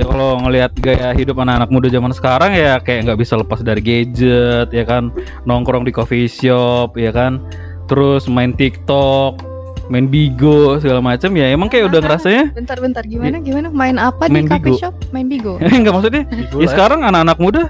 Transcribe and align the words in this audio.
ya 0.00 0.04
kalau 0.06 0.40
ngelihat 0.40 0.72
gaya 0.76 1.12
hidup 1.12 1.36
anak-anak 1.36 1.68
muda 1.68 1.88
zaman 1.88 2.08
sekarang 2.10 2.52
ya 2.52 2.80
kayak 2.80 3.04
nggak 3.04 3.20
bisa 3.20 3.36
lepas 3.36 3.60
dari 3.60 3.78
gadget 3.78 4.68
ya 4.70 4.82
kan 4.82 5.12
nongkrong 5.44 5.84
di 5.84 5.92
coffee 5.92 6.24
shop 6.24 6.96
ya 6.96 7.12
kan 7.12 7.36
terus 7.84 8.24
main 8.24 8.50
TikTok 8.50 9.44
main 9.86 10.06
Bigo 10.06 10.78
segala 10.78 11.02
macam 11.02 11.34
ya 11.34 11.50
emang 11.50 11.66
kayak 11.66 11.90
udah 11.90 12.00
ngerasanya 12.00 12.44
Bentar-bentar 12.54 13.02
gimana 13.04 13.36
gimana 13.38 13.68
main 13.68 13.98
apa 13.98 14.24
Main 14.24 14.46
di 14.46 14.48
Bigo. 14.48 14.54
coffee 14.56 14.78
shop? 14.78 14.94
Main 15.10 15.26
Bigo. 15.26 15.58
enggak 15.66 15.92
maksudnya 15.92 16.22
Bigo 16.24 16.56
ya 16.56 16.64
ya. 16.64 16.68
sekarang 16.70 17.00
anak-anak 17.02 17.38
muda 17.38 17.62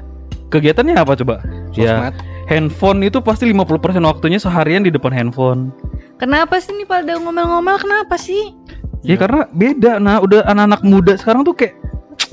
kegiatannya 0.49 0.95
apa 0.95 1.13
coba 1.17 1.35
ya 1.73 1.97
Sosmed. 1.99 2.15
handphone 2.47 3.01
itu 3.03 3.19
pasti 3.19 3.49
50% 3.49 3.75
waktunya 4.05 4.39
seharian 4.39 4.81
di 4.81 4.91
depan 4.91 5.11
handphone 5.11 5.75
Kenapa 6.15 6.61
sih 6.61 6.77
nih 6.77 6.85
pada 6.85 7.17
ngomel-ngomel 7.17 7.81
kenapa 7.81 8.15
sih? 8.15 8.53
ya 9.01 9.11
Iya. 9.11 9.17
karena 9.19 9.41
beda 9.49 9.93
nah 9.97 10.21
udah 10.21 10.45
anak-anak 10.45 10.81
muda 10.85 11.13
sekarang 11.17 11.41
tuh 11.41 11.57
kayak 11.57 11.73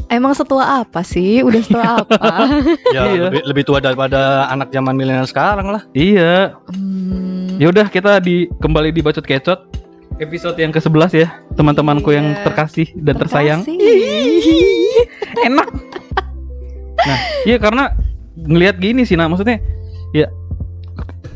Emang 0.08 0.32
setua 0.32 0.64
apa 0.82 1.02
sih? 1.02 1.42
Udah 1.42 1.60
setua 1.60 1.84
apa? 2.00 2.48
Ya, 2.90 3.04
Iya. 3.06 3.28
lebih, 3.28 3.42
lebih 3.46 3.64
tua 3.64 3.80
daripada 3.80 4.48
anak 4.48 4.72
zaman 4.72 4.96
milenial 4.96 5.26
sekarang 5.26 5.68
lah. 5.70 5.84
iya 5.92 6.56
Hmm, 6.70 7.58
Ya 7.58 7.68
udah 7.68 7.86
kita 7.86 8.18
di 8.18 8.48
kembali 8.56 8.90
di 8.90 9.02
bacot 9.02 9.22
kecot 9.22 9.60
episode 10.18 10.56
yang 10.56 10.72
ke-11 10.72 11.12
ya, 11.14 11.28
teman-temanku 11.54 12.10
yang 12.10 12.32
Iya. 12.32 12.42
terkasih 12.44 12.88
dan 12.96 13.16
tersayang. 13.18 13.62
terkasih. 13.62 15.04
Enak. 15.48 15.68
Nah, 16.98 17.18
iya 17.44 17.58
karena 17.58 17.94
ngelihat 18.36 18.78
gini 18.78 19.04
sih, 19.04 19.14
nah 19.14 19.26
maksudnya 19.26 19.62
ya 20.12 20.26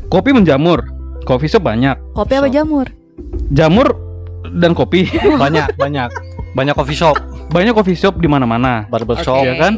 kopi 0.08 0.30
menjamur, 0.30 0.82
coffee 1.22 1.46
shop 1.46 1.62
banyak, 1.62 1.94
Kopi 2.12 2.34
apa 2.34 2.48
jamur? 2.48 2.86
jamur 3.48 3.94
dan 4.54 4.72
kopi 4.72 5.06
Banyak, 5.38 5.76
banyak. 5.76 6.10
Banyak 6.52 6.74
coffee 6.74 6.98
shop, 6.98 7.14
banyak 7.52 7.72
coffee 7.72 7.94
shop 7.94 8.16
di 8.16 8.26
mana-mana, 8.26 8.88
barber 8.88 9.14
Oke. 9.14 9.22
shop. 9.22 9.44
ya 9.44 9.54
kan? 9.56 9.74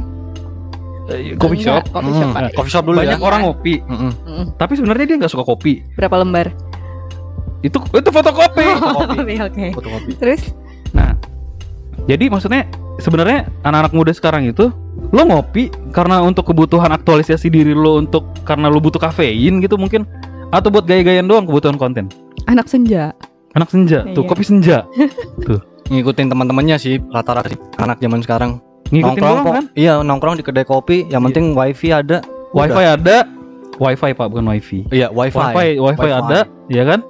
Eh, 1.05 1.37
Coffee 1.37 1.61
shop 1.61 1.85
Enggak, 1.85 1.93
Coffee 1.93 2.15
shop. 2.15 2.29
Pak. 2.33 2.51
coffee 2.57 2.73
shop 2.73 2.85
dulu 2.87 2.97
banyak 2.99 3.21
ya. 3.21 3.23
orang 3.23 3.41
ngopi, 3.43 3.75
Mm-mm. 3.85 4.11
Mm, 4.25 4.47
tapi 4.57 4.73
sebenarnya 4.73 5.05
dia 5.05 5.17
nggak 5.19 5.29
suka 5.29 5.45
kopi. 5.45 5.85
Berapa 5.95 6.17
lembar? 6.17 6.49
Itu 7.61 7.77
itu 7.91 8.09
fotokopi. 8.09 8.65
Kopi, 9.13 9.35
oke. 9.39 9.67
Fotokopi. 9.75 10.13
Terus? 10.17 10.57
Nah, 10.93 11.13
jadi 12.05 12.29
maksudnya 12.29 12.65
sebenarnya 12.97 13.45
anak-anak 13.61 13.93
muda 13.93 14.13
sekarang 14.13 14.45
itu 14.45 14.73
lo 15.11 15.23
ngopi 15.23 15.69
karena 15.91 16.21
untuk 16.21 16.47
kebutuhan 16.47 16.89
aktualisasi 16.89 17.49
diri 17.49 17.73
lo 17.73 17.99
untuk 17.99 18.25
karena 18.43 18.69
lo 18.69 18.79
butuh 18.79 18.99
kafein 18.99 19.61
gitu 19.61 19.77
mungkin 19.77 20.09
atau 20.51 20.71
buat 20.71 20.85
gaya-gayaan 20.85 21.27
doang 21.27 21.45
kebutuhan 21.45 21.77
konten. 21.77 22.09
Anak 22.47 22.65
senja. 22.65 23.13
Anak 23.53 23.69
senja, 23.69 24.09
tuh 24.13 24.25
Iya. 24.25 24.31
kopi 24.31 24.43
senja. 24.43 24.77
Ngikutin 25.85 26.27
teman-temannya 26.29 26.77
sih 26.77 26.97
rata-rata 27.07 27.53
anak 27.77 28.01
zaman 28.01 28.21
sekarang. 28.21 28.51
Ngikutin 28.89 29.05
nongkrong 29.21 29.39
doang 29.39 29.55
kan? 29.55 29.65
Iya, 29.75 29.93
nongkrong 30.01 30.37
di 30.37 30.45
kedai 30.45 30.65
kopi, 30.65 31.05
yang 31.09 31.21
Iya. 31.21 31.27
penting 31.29 31.45
wifi 31.53 31.89
ada. 31.91 32.19
Wifi 32.53 32.85
ada, 32.85 33.17
wifi 33.77 34.11
Pak 34.13 34.27
bukan 34.29 34.47
wifi. 34.47 34.87
Iya, 34.89 35.11
wifi. 35.11 35.35
Wifi, 35.35 35.69
wifi 35.77 36.09
ada, 36.09 36.47
ya 36.69 36.85
kan? 36.87 37.01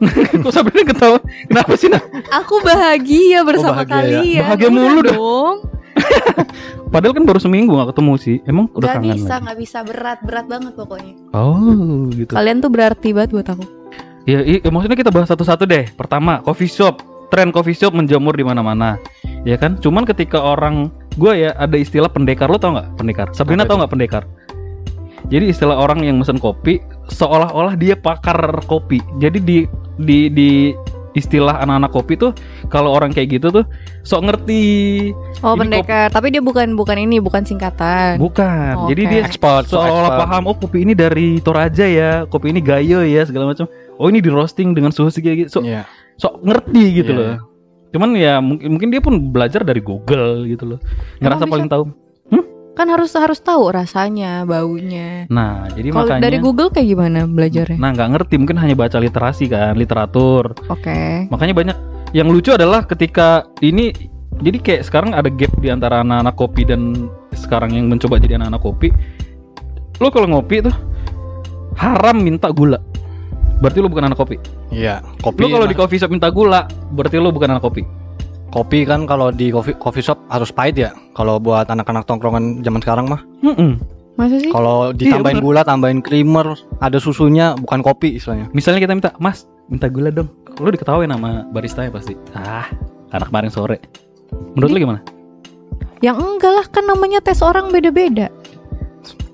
Kok 0.42 0.48
Sabrina 0.48 0.82
ketawa? 0.82 1.20
Kenapa 1.44 1.72
sih 1.76 1.92
nah? 1.92 2.00
Aku 2.32 2.64
bahagia 2.64 3.44
bersama 3.44 3.84
bahagia 3.84 3.92
ya. 3.92 4.00
kalian. 4.00 4.42
Bahagia 4.42 4.64
Udah 4.64 4.72
mulu 4.72 5.00
dah. 5.04 5.12
dong. 5.12 5.56
Padahal 6.92 7.12
kan 7.12 7.24
baru 7.28 7.38
seminggu 7.38 7.76
gak 7.76 7.92
ketemu 7.92 8.12
sih. 8.16 8.36
Emang 8.42 8.72
udah 8.72 8.88
Gak 8.88 8.96
kangen 8.96 9.12
bisa, 9.14 9.34
lagi. 9.36 9.44
gak 9.44 9.58
bisa 9.60 9.78
berat, 9.84 10.18
berat 10.24 10.46
banget 10.48 10.72
pokoknya. 10.72 11.14
Oh, 11.30 12.08
gitu. 12.10 12.32
Kalian 12.32 12.58
tuh 12.58 12.72
berarti 12.72 13.12
banget 13.12 13.30
buat 13.30 13.46
aku. 13.46 13.64
Ya, 14.24 14.40
i- 14.40 14.64
maksudnya 14.64 14.96
kita 14.96 15.12
bahas 15.12 15.28
satu-satu 15.28 15.68
deh. 15.68 15.84
Pertama, 15.92 16.40
coffee 16.40 16.66
shop. 16.66 17.04
Tren 17.30 17.54
coffee 17.54 17.78
shop 17.78 17.94
menjamur 17.94 18.34
di 18.34 18.42
mana-mana. 18.42 18.98
Ya 19.46 19.54
kan? 19.56 19.78
Cuman 19.78 20.02
ketika 20.04 20.42
orang 20.42 20.90
gua 21.16 21.38
ya 21.38 21.50
ada 21.56 21.78
istilah 21.78 22.10
pendekar 22.10 22.50
lo 22.50 22.58
tau 22.58 22.74
nggak 22.74 22.98
pendekar? 22.98 23.26
Sabrina 23.32 23.62
tau 23.64 23.78
nggak 23.78 23.92
pendekar? 23.94 24.26
Jadi 25.30 25.54
istilah 25.54 25.78
orang 25.78 26.02
yang 26.02 26.18
mesen 26.18 26.42
kopi 26.42 26.82
seolah-olah 27.06 27.78
dia 27.78 27.94
pakar 27.94 28.40
kopi. 28.66 28.98
Jadi 29.22 29.38
di 29.38 29.58
di 30.00 30.26
di 30.26 30.50
istilah 31.14 31.58
anak-anak 31.62 31.90
kopi 31.90 32.14
tuh 32.14 32.30
kalau 32.70 32.94
orang 32.94 33.10
kayak 33.10 33.38
gitu 33.38 33.50
tuh 33.50 33.64
sok 34.06 34.30
ngerti. 34.30 34.64
Oh, 35.42 35.54
pendekar. 35.58 36.10
Tapi 36.10 36.30
dia 36.34 36.42
bukan 36.42 36.74
bukan 36.78 36.98
ini, 36.98 37.18
bukan 37.18 37.42
singkatan. 37.42 38.18
Bukan. 38.18 38.86
Oke. 38.86 38.94
Jadi 38.94 39.02
dia 39.10 39.20
Expert, 39.26 39.66
seolah-olah 39.70 40.14
expert. 40.14 40.22
paham 40.26 40.42
oh 40.50 40.56
kopi 40.56 40.78
ini 40.86 40.94
dari 40.94 41.38
Toraja 41.42 41.86
ya, 41.86 42.26
kopi 42.26 42.54
ini 42.54 42.62
Gayo 42.62 43.02
ya 43.02 43.22
segala 43.26 43.50
macam. 43.50 43.66
Oh 44.00 44.08
ini 44.08 44.22
di 44.22 44.30
roasting 44.32 44.72
dengan 44.72 44.94
suhu 44.94 45.12
segitu. 45.12 45.50
So, 45.50 45.60
Iya. 45.60 45.84
Sok 46.20 46.44
ngerti 46.44 47.00
gitu 47.00 47.12
Iya, 47.16 47.18
loh. 47.18 47.36
Cuman 47.90 48.10
ya 48.14 48.38
mungkin 48.38 48.76
mungkin 48.76 48.88
dia 48.92 49.00
pun 49.02 49.32
belajar 49.32 49.64
dari 49.64 49.80
Google 49.80 50.44
gitu 50.46 50.76
loh. 50.76 50.78
Ngerasa 51.18 51.48
paling 51.48 51.66
tahu. 51.66 51.84
Kan 52.78 52.86
harus 52.88 53.12
harus 53.12 53.42
tahu 53.42 53.68
rasanya, 53.74 54.46
baunya. 54.48 55.28
Nah, 55.28 55.68
jadi 55.74 55.92
Kalau 55.92 56.06
makanya 56.06 56.22
dari 56.22 56.38
Google 56.40 56.70
kayak 56.72 56.88
gimana 56.88 57.28
belajarnya? 57.28 57.76
Nah, 57.76 57.90
nggak 57.92 58.08
ngerti 58.16 58.34
mungkin 58.40 58.56
hanya 58.56 58.72
baca 58.72 58.96
literasi 58.96 59.52
kan, 59.52 59.76
literatur. 59.76 60.56
Oke. 60.70 61.28
Makanya 61.28 61.52
banyak 61.52 61.76
yang 62.16 62.32
lucu 62.32 62.54
adalah 62.54 62.86
ketika 62.86 63.44
ini 63.60 63.92
jadi 64.40 64.56
kayak 64.62 64.82
sekarang 64.88 65.12
ada 65.12 65.28
gap 65.28 65.52
di 65.60 65.68
antara 65.68 66.00
anak-anak 66.00 66.34
kopi 66.40 66.62
dan 66.64 67.10
sekarang 67.36 67.76
yang 67.76 67.92
mencoba 67.92 68.16
jadi 68.16 68.40
anak-anak 68.40 68.62
kopi. 68.64 68.88
Lo 70.00 70.08
kalau 70.08 70.32
ngopi 70.32 70.64
tuh 70.64 70.74
haram 71.76 72.16
minta 72.16 72.48
gula. 72.48 72.80
Berarti 73.60 73.78
lo 73.78 73.88
bukan 73.88 74.08
anak 74.08 74.16
kopi. 74.16 74.36
Iya, 74.72 75.04
kopi. 75.20 75.44
Lo 75.44 75.52
kalau 75.52 75.66
di 75.68 75.76
coffee 75.76 76.00
shop 76.00 76.10
minta 76.10 76.32
gula, 76.32 76.64
berarti 76.90 77.16
lo 77.16 77.28
bukan 77.30 77.52
anak 77.52 77.62
kopi. 77.62 77.84
kopi 78.50 78.82
kan 78.82 79.06
kalau 79.06 79.30
di 79.30 79.54
coffee, 79.54 79.78
coffee 79.78 80.02
shop 80.02 80.18
harus 80.26 80.50
pahit 80.50 80.74
ya. 80.74 80.90
Kalau 81.14 81.38
buat 81.38 81.70
anak-anak 81.70 82.02
tongkrongan 82.02 82.66
zaman 82.66 82.82
sekarang 82.82 83.06
mah, 83.06 83.22
Mm-mm. 83.46 83.78
Masa 84.18 84.42
sih? 84.42 84.50
kalau 84.50 84.90
ditambahin 84.90 85.38
bener. 85.38 85.46
gula, 85.46 85.60
tambahin 85.62 86.02
creamer, 86.02 86.58
ada 86.82 86.98
susunya, 86.98 87.54
bukan 87.54 87.78
kopi 87.78 88.18
istilahnya. 88.18 88.50
Misalnya 88.50 88.82
kita 88.82 88.92
minta, 88.92 89.10
Mas, 89.22 89.46
minta 89.70 89.86
gula 89.86 90.10
dong. 90.10 90.26
Lo 90.58 90.66
diketawain 90.66 91.06
sama 91.06 91.46
barista 91.54 91.86
ya 91.86 91.94
pasti. 91.94 92.18
Ah, 92.34 92.66
karena 93.08 93.30
kemarin 93.30 93.50
sore. 93.54 93.78
Menurut 94.58 94.70
lo 94.74 94.78
gimana? 94.82 95.00
Yang 96.02 96.18
enggak 96.18 96.50
lah 96.50 96.66
kan 96.66 96.84
namanya 96.90 97.22
tes 97.22 97.38
orang 97.40 97.70
beda-beda. 97.70 98.34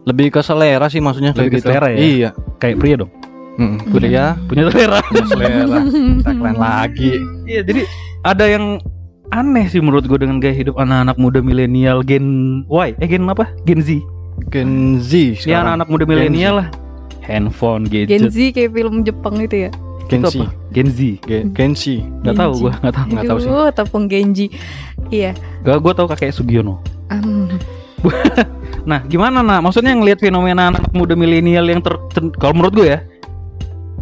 Lebih 0.04 0.28
ke 0.28 0.44
selera 0.44 0.86
sih 0.86 1.00
maksudnya 1.00 1.32
Lebih 1.32 1.40
kayak 1.40 1.50
ke 1.50 1.56
gitu. 1.56 1.66
selera 1.66 1.88
ya? 1.88 1.98
Iya. 1.98 2.30
Kayak 2.60 2.76
pria 2.78 2.96
dong. 3.00 3.10
Mm, 3.56 3.76
kuliah 3.88 4.36
Punya 4.46 4.68
selera. 4.68 5.00
punya 5.02 5.24
selera. 5.26 5.78
Tagline 6.22 6.58
lagi. 6.58 7.10
Iya, 7.44 7.60
jadi 7.64 7.82
ada 8.22 8.44
yang 8.44 8.64
aneh 9.28 9.66
sih 9.66 9.80
menurut 9.80 10.04
gue 10.04 10.18
dengan 10.18 10.38
gaya 10.38 10.52
hidup 10.52 10.76
anak-anak 10.76 11.16
muda 11.16 11.40
milenial 11.40 12.00
Gen 12.00 12.24
Y, 12.66 12.92
eh 12.94 13.08
Gen 13.08 13.24
apa? 13.24 13.48
Gen 13.64 13.80
Z. 13.80 13.98
Gen 14.48 14.70
Z 14.98 15.10
Ya 15.10 15.34
sekarang. 15.34 15.80
anak-anak 15.80 15.88
muda 15.88 16.04
milenial 16.04 16.54
lah. 16.60 16.68
Handphone, 17.20 17.88
Gen 17.88 18.06
gadget. 18.06 18.30
Z 18.30 18.38
kayak 18.52 18.70
film 18.70 19.02
Jepang 19.02 19.40
itu 19.40 19.66
ya. 19.66 19.70
Gen 20.06 20.20
Itu 20.20 20.28
Z. 20.30 20.36
apa? 20.36 20.46
Gen 20.70 20.88
Z. 20.88 20.98
Gen, 21.24 21.44
Gen 21.50 21.72
Z. 21.72 21.82
Gak 22.22 22.34
tahu 22.36 22.52
Gen 22.52 22.60
Z. 22.60 22.62
gue, 22.62 22.72
gak 22.78 22.94
tahu. 22.94 23.06
Nggak 23.08 23.24
tahu 23.24 23.38
sih. 23.40 23.48
Aduh, 23.48 23.68
tepung 23.72 24.04
Genji. 24.06 24.46
Iya. 25.08 25.32
Gak, 25.62 25.76
gue 25.80 25.92
tahu 25.92 26.06
kakek 26.06 26.30
Sugiono. 26.30 26.78
Hmm. 27.08 27.50
Nah, 28.86 29.02
gimana 29.02 29.42
nah? 29.42 29.58
Maksudnya 29.58 29.98
ngelihat 29.98 30.22
fenomena 30.22 30.70
anak 30.70 30.94
muda 30.94 31.18
milenial 31.18 31.66
yang 31.66 31.82
ter, 31.82 31.98
ter- 32.14 32.30
kalau 32.38 32.54
menurut 32.54 32.70
gue 32.70 32.86
ya, 32.86 33.02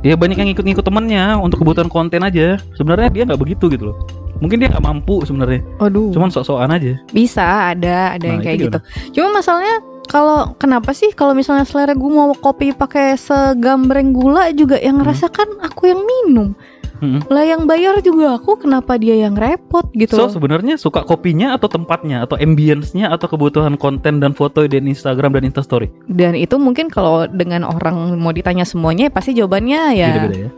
ya 0.05 0.15
banyak 0.15 0.37
yang 0.37 0.51
ikut-ikut 0.53 0.85
temennya 0.85 1.41
untuk 1.41 1.65
kebutuhan 1.65 1.89
konten 1.89 2.21
aja. 2.21 2.61
Sebenarnya 2.77 3.09
dia 3.11 3.23
nggak 3.25 3.41
begitu 3.41 3.73
gitu 3.73 3.91
loh. 3.91 3.97
Mungkin 4.39 4.61
dia 4.61 4.69
nggak 4.69 4.85
mampu 4.85 5.25
sebenarnya. 5.25 5.65
Aduh. 5.81 6.13
Cuman 6.13 6.29
sok-sokan 6.29 6.71
aja. 6.77 7.01
Bisa 7.11 7.73
ada 7.73 8.15
ada 8.15 8.27
yang 8.29 8.39
Nah, 8.39 8.45
kayak 8.45 8.57
itu 8.61 8.65
gitu. 8.69 8.79
Cuma 9.17 9.41
masalahnya 9.41 9.81
kalau 10.15 10.55
kenapa 10.55 10.95
sih 10.95 11.11
kalau 11.11 11.35
misalnya 11.35 11.67
selera 11.67 11.91
gue 11.91 12.07
mau 12.07 12.31
kopi 12.39 12.71
pakai 12.71 13.19
segambreng 13.19 14.15
gula 14.15 14.55
juga 14.55 14.79
yang 14.79 15.03
Hmm. 15.03 15.03
ngerasa 15.03 15.27
kan 15.27 15.51
aku 15.59 15.91
yang 15.91 16.07
minum. 16.07 16.55
Hmm. 17.03 17.19
Lah 17.27 17.43
yang 17.43 17.67
bayar 17.67 17.99
juga 17.99 18.39
aku 18.39 18.55
kenapa 18.55 18.95
dia 18.95 19.19
yang 19.19 19.35
repot 19.35 19.83
gitu 19.99 20.15
So 20.15 20.31
sebenarnya 20.31 20.79
suka 20.79 21.03
kopinya 21.03 21.51
atau 21.59 21.67
tempatnya 21.67 22.23
atau 22.23 22.39
ambience-nya 22.39 23.11
atau 23.11 23.27
kebutuhan 23.27 23.75
konten 23.75 24.23
dan 24.23 24.31
foto 24.31 24.63
di 24.63 24.79
Instagram 24.79 25.35
dan 25.35 25.51
Instastory. 25.51 25.91
Dan 26.07 26.39
itu 26.39 26.55
mungkin 26.63 26.87
kalau 26.87 27.27
dengan 27.27 27.67
orang 27.67 28.15
mau 28.15 28.31
ditanya 28.31 28.63
semuanya 28.63 29.11
pasti 29.11 29.35
jawabannya 29.35 29.99
ya 29.99 30.09
Beda-beda 30.15 30.39
ya. 30.47 30.51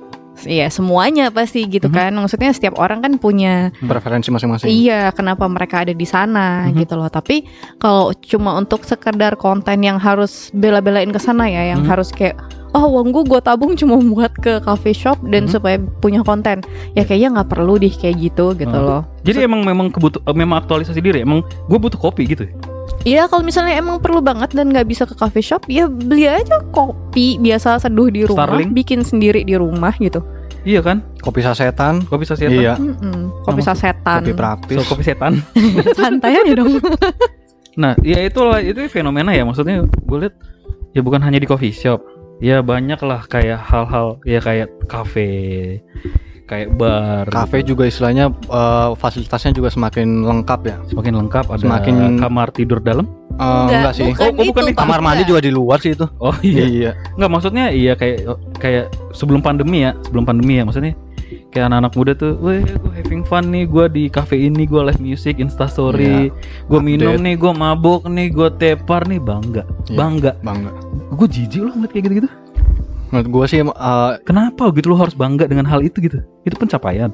Iya 0.45 0.69
semuanya 0.69 1.33
pasti 1.33 1.65
gitu 1.65 1.89
Mhm. 1.89 1.95
kan. 1.95 2.13
Maksudnya 2.13 2.53
setiap 2.53 2.77
orang 2.77 3.01
kan 3.01 3.17
punya 3.17 3.73
Preferensi 3.81 4.29
masing-masing. 4.29 4.69
iya 4.69 5.09
kenapa 5.11 5.49
mereka 5.49 5.81
ada 5.81 5.93
di 5.93 6.05
sana 6.05 6.69
Mhm. 6.69 6.77
gitu 6.77 6.95
loh. 6.95 7.09
Tapi 7.09 7.49
kalau 7.79 8.13
cuma 8.19 8.53
untuk 8.53 8.85
sekedar 8.85 9.37
konten 9.37 9.81
yang 9.81 9.97
harus 9.97 10.53
bela-belain 10.53 11.09
ke 11.09 11.17
sana 11.17 11.49
ya, 11.49 11.73
yang 11.73 11.81
Mhm. 11.81 11.89
harus 11.89 12.13
kayak 12.13 12.37
oh 12.75 12.93
uang 12.93 13.09
gue 13.09 13.25
gue 13.25 13.41
tabung 13.41 13.73
cuma 13.81 13.97
buat 13.97 14.37
ke 14.37 14.61
coffee 14.61 14.93
shop 14.93 15.17
dan 15.33 15.49
Mhm. 15.49 15.53
supaya 15.57 15.77
punya 15.97 16.21
konten. 16.21 16.61
Ya 16.93 17.09
kayaknya 17.09 17.41
nggak 17.41 17.49
perlu 17.49 17.81
deh 17.81 17.89
kayak 17.89 18.21
gitu 18.21 18.53
gitu 18.53 18.69
Mhm. 18.77 18.85
loh. 18.85 19.09
Jadi 19.25 19.49
emang 19.49 19.65
memang 19.65 19.89
kebutuh 19.89 20.21
eh, 20.21 20.37
memang 20.37 20.61
aktualisasi 20.61 21.01
diri. 21.01 21.25
Emang 21.25 21.41
gue 21.41 21.79
butuh 21.79 21.97
kopi 21.97 22.29
gitu. 22.29 22.45
ya? 22.45 22.53
Iya 23.07 23.31
kalau 23.31 23.47
misalnya 23.47 23.79
emang 23.79 24.03
perlu 24.03 24.19
banget 24.19 24.51
dan 24.51 24.75
nggak 24.75 24.91
bisa 24.91 25.07
ke 25.07 25.15
coffee 25.15 25.45
shop 25.45 25.71
ya 25.71 25.87
beli 25.87 26.27
aja 26.27 26.59
kopi 26.75 27.39
biasa 27.39 27.79
seduh 27.79 28.11
di 28.11 28.27
rumah, 28.27 28.51
Starling? 28.51 28.75
bikin 28.75 29.07
sendiri 29.07 29.47
di 29.47 29.55
rumah 29.55 29.95
gitu. 30.03 30.19
Iya 30.67 30.83
kan? 30.83 31.07
Kopi 31.23 31.39
sasetan. 31.47 32.03
Kopi 32.11 32.27
sasetan. 32.27 32.59
Iya. 32.59 32.75
Mm-mm, 32.75 33.47
kopi 33.47 33.63
sasetan. 33.63 34.27
Kopi 34.27 34.35
praktis. 34.35 34.77
So, 34.83 34.91
kopi 34.91 35.07
setan. 35.07 35.39
Santai 35.99 36.35
aja 36.35 36.53
dong. 36.59 36.77
Nah, 37.77 37.93
ya 38.01 38.25
itulah 38.25 38.57
itu 38.65 38.89
fenomena 38.89 39.37
ya 39.37 39.45
maksudnya 39.45 39.85
gue 39.85 40.19
lihat 40.25 40.33
ya 40.97 41.05
bukan 41.05 41.21
hanya 41.21 41.37
di 41.37 41.45
coffee 41.45 41.77
shop. 41.77 42.01
Ya 42.41 42.65
banyak 42.65 42.97
lah 43.05 43.29
kayak 43.29 43.61
hal-hal 43.61 44.17
ya 44.25 44.41
kayak 44.41 44.73
kafe, 44.89 45.77
kayak 46.47 46.75
bar. 46.75 47.27
Kafe 47.29 47.61
juga 47.61 47.85
istilahnya 47.85 48.31
eh, 48.31 48.89
fasilitasnya 48.95 49.53
juga 49.53 49.69
semakin 49.69 50.23
lengkap 50.23 50.61
ya. 50.63 50.77
semakin 50.87 51.15
lengkap 51.21 51.45
ada 51.49 51.61
Semakin- 51.61 52.17
kamar 52.17 52.49
tidur 52.51 52.79
dalam. 52.79 53.07
Eh, 53.37 53.43
enggak, 53.69 53.93
sih. 53.93 54.07
bukan 54.09 54.25
Oh, 54.25 54.33
oh, 54.33 54.45
bukan 54.49 54.65
itu, 54.65 54.73
itu. 54.73 54.81
Kamar 54.81 55.01
mandi 55.01 55.23
juga 55.23 55.41
di 55.41 55.53
luar 55.53 55.79
sih 55.79 55.93
itu. 55.93 56.07
Oh 56.17 56.33
iya. 56.47 56.65
Iya. 56.65 56.91
Enggak 57.15 57.31
maksudnya 57.31 57.69
iya 57.69 57.93
kayak 57.93 58.25
kayak 58.57 58.85
sebelum 59.13 59.43
pandemi 59.43 59.85
ya, 59.85 59.93
sebelum 60.03 60.25
pandemi 60.25 60.57
ya 60.57 60.65
maksudnya 60.65 60.97
kayak 61.51 61.73
anak-anak 61.73 61.93
muda 61.93 62.13
tuh, 62.15 62.33
weh 62.39 62.61
gue 62.63 62.93
having 62.95 63.25
fun 63.25 63.49
nih, 63.49 63.65
gue 63.65 63.85
di 63.89 64.05
cafe 64.07 64.37
ini 64.39 64.63
gue 64.63 64.79
live 64.79 65.01
music, 65.01 65.41
instastory, 65.41 66.29
gue 66.63 66.81
minum 66.81 67.17
nih, 67.17 67.35
gue 67.35 67.49
mabuk 67.51 68.05
nih, 68.07 68.29
gue 68.29 68.49
tepar 68.55 69.05
nih, 69.05 69.17
bangga, 69.19 69.65
Iya. 69.89 69.97
bangga. 69.97 70.33
Bangga. 70.41 70.71
Gue 71.11 71.27
jijik 71.27 71.65
loh 71.65 71.73
ngeliat 71.73 71.91
kayak 71.91 72.05
gitu-gitu. 72.07 72.29
Menurut 73.11 73.29
gua 73.31 73.45
sih 73.47 73.63
eh, 73.63 74.13
Kenapa 74.27 74.71
gitu 74.75 74.91
lo 74.93 74.97
harus 74.99 75.15
bangga 75.15 75.47
dengan 75.47 75.67
hal 75.67 75.83
itu 75.83 76.03
gitu? 76.03 76.23
Itu 76.47 76.57
pencapaian. 76.59 77.13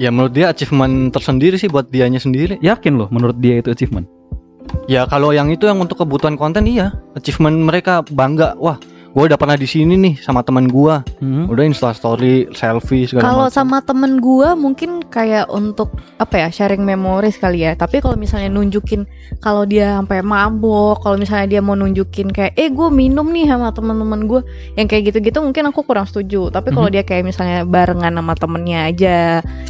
ya 0.00 0.08
menurut 0.08 0.32
dia 0.32 0.48
achievement 0.48 1.12
tersendiri 1.12 1.60
sih 1.60 1.68
buat 1.68 1.92
dianya 1.92 2.16
sendiri. 2.16 2.56
Yakin 2.64 2.96
loh 2.96 3.12
menurut 3.12 3.36
dia 3.36 3.60
itu 3.60 3.68
achievement. 3.68 4.08
Ya 4.88 5.04
kalau 5.04 5.36
yang 5.36 5.52
itu 5.52 5.68
yang 5.68 5.76
untuk 5.76 6.00
kebutuhan 6.00 6.40
konten 6.40 6.64
iya, 6.64 6.96
achievement 7.12 7.52
mereka 7.68 8.00
bangga. 8.08 8.56
Wah, 8.56 8.80
gua 9.10 9.26
udah 9.26 9.38
pernah 9.38 9.58
di 9.58 9.66
sini 9.66 9.98
nih 9.98 10.14
sama 10.22 10.46
teman 10.46 10.70
gua. 10.70 11.02
Hmm. 11.18 11.50
Udah 11.50 11.66
insta 11.66 11.90
story, 11.90 12.46
selfie 12.54 13.10
segala 13.10 13.26
Kalau 13.26 13.46
sama 13.50 13.82
temen 13.82 14.22
gua 14.22 14.54
mungkin 14.54 15.02
kayak 15.02 15.50
untuk 15.50 15.90
apa 16.22 16.46
ya 16.46 16.48
sharing 16.48 16.86
memories 16.86 17.34
kali 17.36 17.66
ya. 17.66 17.74
Tapi 17.74 17.98
kalau 17.98 18.14
misalnya 18.14 18.46
nunjukin 18.54 19.04
kalau 19.42 19.66
dia 19.66 19.98
sampai 19.98 20.22
mabok, 20.22 21.02
kalau 21.02 21.18
misalnya 21.18 21.58
dia 21.58 21.60
mau 21.60 21.74
nunjukin 21.74 22.30
kayak 22.30 22.54
eh 22.54 22.70
gue 22.70 22.88
minum 22.92 23.26
nih 23.26 23.50
sama 23.50 23.74
teman-teman 23.74 24.30
gue 24.30 24.40
yang 24.78 24.86
kayak 24.86 25.10
gitu-gitu 25.10 25.42
mungkin 25.42 25.66
aku 25.70 25.82
kurang 25.82 26.06
setuju. 26.06 26.52
Tapi 26.54 26.70
kalau 26.70 26.86
Mhm. 26.86 26.94
dia 26.94 27.02
kayak 27.02 27.24
misalnya 27.26 27.58
barengan 27.66 28.14
sama 28.14 28.34
temennya 28.38 28.86
aja 28.86 29.16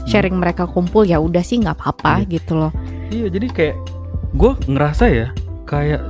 sharing 0.04 0.36
mereka 0.36 0.68
kumpul 0.68 1.08
ya 1.08 1.16
udah 1.16 1.40
sih 1.40 1.60
nggak 1.60 1.80
apa-apa 1.80 2.28
gitu 2.28 2.60
loh. 2.60 2.72
Iya 3.08 3.32
jadi 3.32 3.46
kayak 3.50 3.76
gue 4.36 4.52
ngerasa 4.68 5.04
ya 5.10 5.28
kayak 5.66 6.02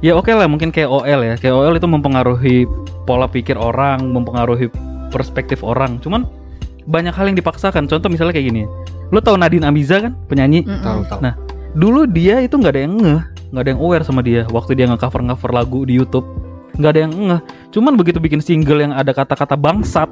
ya 0.00 0.16
oke 0.16 0.28
lah 0.32 0.48
mungkin 0.48 0.72
kayak 0.72 0.88
OL 0.88 1.20
ya. 1.24 1.34
Kayak 1.36 1.54
OL 1.56 1.74
itu 1.76 1.88
mempengaruhi 1.88 2.56
pola 3.04 3.26
pikir 3.26 3.56
orang 3.56 4.04
mempengaruhi 4.10 4.68
perspektif 5.08 5.60
orang. 5.60 6.00
Cuman 6.00 6.24
banyak 6.88 7.12
hal 7.12 7.28
yang 7.30 7.38
dipaksakan. 7.38 7.86
Contoh 7.86 8.08
misalnya 8.08 8.34
kayak 8.34 8.46
gini. 8.50 8.62
Lo 9.10 9.18
tau 9.18 9.34
Nadine 9.34 9.66
Amiza 9.66 10.00
kan 10.00 10.12
penyanyi? 10.30 10.62
Tahu. 11.06 11.22
Nah, 11.22 11.34
dulu 11.74 12.06
dia 12.06 12.38
itu 12.40 12.54
nggak 12.54 12.72
ada 12.72 12.82
yang 12.82 12.94
ngeh. 12.96 13.22
Nggak 13.50 13.62
ada 13.66 13.70
yang 13.74 13.80
aware 13.82 14.04
sama 14.06 14.20
dia. 14.22 14.46
Waktu 14.48 14.78
dia 14.78 14.86
nge-cover 14.86 15.22
cover 15.26 15.50
lagu 15.50 15.82
di 15.82 15.98
YouTube 15.98 16.24
nggak 16.78 16.90
ada 16.96 17.00
yang 17.04 17.12
ngeh. 17.12 17.40
Cuman 17.74 17.92
begitu 17.98 18.22
bikin 18.22 18.40
single 18.40 18.80
yang 18.80 18.94
ada 18.94 19.10
kata-kata 19.12 19.58
bangsat. 19.58 20.08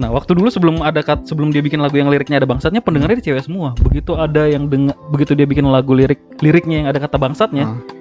Nah 0.00 0.08
waktu 0.08 0.32
dulu 0.32 0.48
sebelum 0.48 0.80
ada 0.80 1.04
kat, 1.04 1.28
sebelum 1.28 1.52
dia 1.52 1.60
bikin 1.60 1.76
lagu 1.76 1.92
yang 2.00 2.08
liriknya 2.08 2.40
ada 2.40 2.48
bangsatnya 2.48 2.80
pendengarnya 2.80 3.20
di 3.20 3.24
cewek 3.28 3.44
semua. 3.44 3.76
Begitu 3.84 4.16
ada 4.16 4.48
yang 4.48 4.64
denger 4.64 4.96
begitu 5.12 5.36
dia 5.36 5.44
bikin 5.44 5.68
lagu 5.68 5.92
lirik 5.92 6.16
liriknya 6.40 6.86
yang 6.86 6.88
ada 6.88 7.02
kata 7.04 7.20
bangsatnya 7.20 7.68
Hmm, 7.68 7.84
vi- 7.84 7.99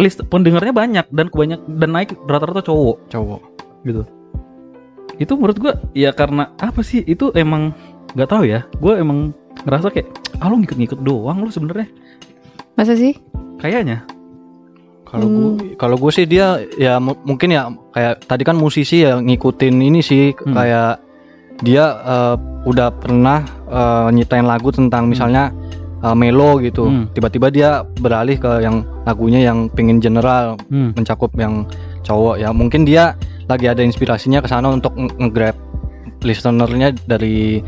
list 0.00 0.24
pendengarnya 0.26 0.72
banyak 0.72 1.06
dan 1.12 1.26
kebanyak 1.28 1.60
dan 1.78 1.90
naik 1.92 2.16
rata-rata 2.26 2.64
cowok. 2.64 2.96
Cowok. 3.08 3.40
gitu. 3.80 4.02
Itu 5.16 5.36
menurut 5.36 5.58
gua 5.60 5.72
ya 5.92 6.10
karena 6.10 6.52
apa 6.56 6.80
sih? 6.80 7.04
Itu 7.04 7.30
emang 7.32 7.76
nggak 8.12 8.28
tahu 8.28 8.44
ya. 8.48 8.64
Gua 8.80 8.96
emang 8.96 9.36
ngerasa 9.62 9.92
kayak 9.92 10.08
ah 10.40 10.48
lu 10.48 10.60
ngikut-ngikut 10.64 11.00
doang 11.00 11.44
lu 11.44 11.52
sebenarnya. 11.52 11.86
Masa 12.74 12.96
sih? 12.96 13.14
kayaknya. 13.60 14.08
Kalau 15.04 15.26
gua 15.28 15.50
kalau 15.76 15.96
gua 15.98 16.12
sih 16.14 16.24
dia 16.24 16.64
ya 16.78 16.96
mu- 16.96 17.18
mungkin 17.26 17.52
ya 17.52 17.68
kayak 17.92 18.24
tadi 18.24 18.42
kan 18.46 18.56
musisi 18.56 19.04
ya 19.04 19.20
ngikutin 19.20 19.76
ini 19.76 20.00
sih 20.00 20.32
Hmm. 20.32 20.54
kayak 20.56 21.02
dia 21.60 21.84
eh, 22.00 22.36
udah 22.64 22.88
pernah 22.96 23.44
eh, 23.68 24.08
nyiptain 24.16 24.48
lagu 24.48 24.72
tentang 24.72 25.12
misalnya 25.12 25.52
eh, 26.00 26.16
melo 26.16 26.58
gitu. 26.60 26.88
Hmm. 26.88 27.04
Tiba-tiba 27.12 27.48
dia 27.48 27.70
beralih 28.00 28.36
ke 28.36 28.64
yang 28.64 28.82
lagunya 29.04 29.40
yang 29.44 29.68
pingin 29.70 30.00
general 30.00 30.56
hmm. 30.68 30.96
mencakup 30.96 31.32
yang 31.36 31.64
cowok 32.02 32.40
ya. 32.40 32.50
Mungkin 32.50 32.84
dia 32.84 33.14
lagi 33.48 33.66
ada 33.66 33.82
inspirasinya 33.82 34.40
ke 34.40 34.48
sana 34.48 34.70
untuk 34.70 34.94
nge- 34.94 35.16
nge-grab 35.18 35.56
listenernya 36.20 36.92
dari 37.08 37.64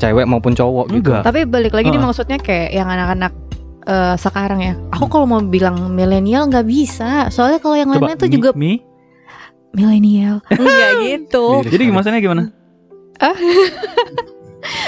cewek 0.00 0.24
maupun 0.24 0.56
cowok 0.56 0.86
gitu. 0.96 1.12
enggak 1.12 1.22
Tapi 1.26 1.44
balik 1.44 1.76
lagi 1.76 1.92
nih 1.92 1.98
Heeh. 2.00 2.08
maksudnya 2.08 2.38
kayak 2.40 2.70
yang 2.72 2.88
anak-anak 2.88 3.32
eh, 3.84 4.14
sekarang 4.16 4.60
ya. 4.64 4.74
Aku 4.96 5.06
kalau 5.12 5.26
mau 5.28 5.40
bilang 5.44 5.92
milenial 5.92 6.48
nggak 6.48 6.64
bisa. 6.64 7.28
Soalnya 7.28 7.60
kalau 7.60 7.76
yang 7.76 7.90
lainnya 7.92 8.16
tuh 8.16 8.30
mi- 8.30 8.34
juga 8.34 8.50
mi 8.56 8.72
milenial. 9.76 10.40
Enggak 10.50 10.90
gitu. 11.04 11.46
Jadi 11.68 11.84
maksudnya 11.92 12.20
gimana 12.22 12.48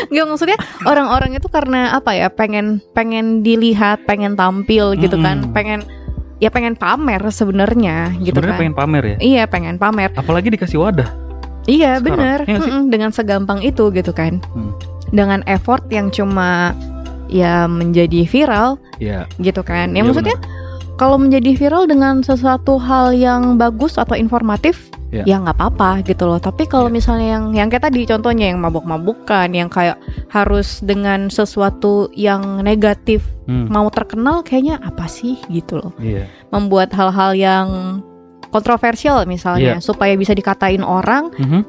Enggak 0.08 0.26
maksudnya 0.28 0.58
orang-orang 0.84 1.36
itu 1.36 1.48
karena 1.48 1.96
apa 1.96 2.12
ya? 2.12 2.28
Pengen 2.28 2.80
pengen 2.92 3.40
dilihat, 3.40 4.04
pengen 4.04 4.36
tampil 4.36 4.92
gitu 4.96 5.16
kan. 5.18 5.42
Mm-mm. 5.44 5.54
Pengen 5.56 5.80
ya 6.42 6.50
pengen 6.50 6.74
pamer 6.74 7.22
sebenarnya 7.30 8.10
gitu 8.18 8.34
sebenarnya 8.34 8.50
kan. 8.50 8.60
pengen 8.66 8.74
pamer 8.74 9.02
ya 9.06 9.16
Iya, 9.22 9.42
pengen 9.46 9.78
pamer. 9.78 10.10
apalagi 10.12 10.50
dikasih 10.50 10.82
wadah 10.82 11.06
Iya, 11.70 12.02
bener. 12.02 12.42
Nggak 12.42 12.58
sih? 12.66 12.72
Mm-mm, 12.74 12.90
dengan 12.90 13.10
segampang 13.14 13.62
itu 13.62 13.94
gitu 13.94 14.10
kan. 14.10 14.42
Hmm. 14.50 14.74
Dengan 15.14 15.46
effort 15.46 15.86
yang 15.94 16.10
cuma 16.10 16.74
ya 17.30 17.70
menjadi 17.70 18.26
viral 18.26 18.82
ya 18.98 19.30
gitu 19.38 19.62
kan. 19.62 19.94
Ya 19.94 20.02
Iya, 20.02 20.10
maksudnya 20.10 20.36
kalau 20.96 21.16
menjadi 21.16 21.54
viral 21.54 21.84
dengan 21.86 22.20
sesuatu 22.20 22.76
hal 22.76 23.12
yang 23.12 23.56
bagus 23.56 23.96
atau 23.96 24.14
informatif 24.14 24.88
Iya. 25.12 25.28
ya 25.28 25.36
nggak 25.44 25.60
apa-apa 25.60 26.00
gitu 26.08 26.24
loh 26.24 26.40
tapi 26.40 26.64
kalau 26.64 26.88
Iya. 26.88 26.96
misalnya 26.96 27.28
yang 27.36 27.44
yang 27.52 27.68
kayak 27.68 27.84
tadi 27.84 28.08
contohnya 28.08 28.48
yang 28.48 28.64
mabuk-mabukan 28.64 29.44
yang 29.52 29.68
kayak 29.68 30.00
harus 30.32 30.80
dengan 30.80 31.28
sesuatu 31.28 32.08
yang 32.16 32.64
negatif 32.64 33.20
Hmm, 33.44 33.68
mau 33.68 33.90
terkenal 33.90 34.40
kayaknya 34.40 34.80
apa 34.80 35.04
sih 35.04 35.36
gitu 35.52 35.76
loh 35.76 35.92
iya 36.00 36.30
membuat 36.48 36.94
hal-hal 36.96 37.36
yang 37.36 37.68
kontroversial 38.48 39.24
misalnya 39.24 39.76
Iya. 39.76 39.84
supaya 39.84 40.16
bisa 40.16 40.32
dikatain 40.32 40.80
orang 40.80 41.28
Mhm. 41.36 41.68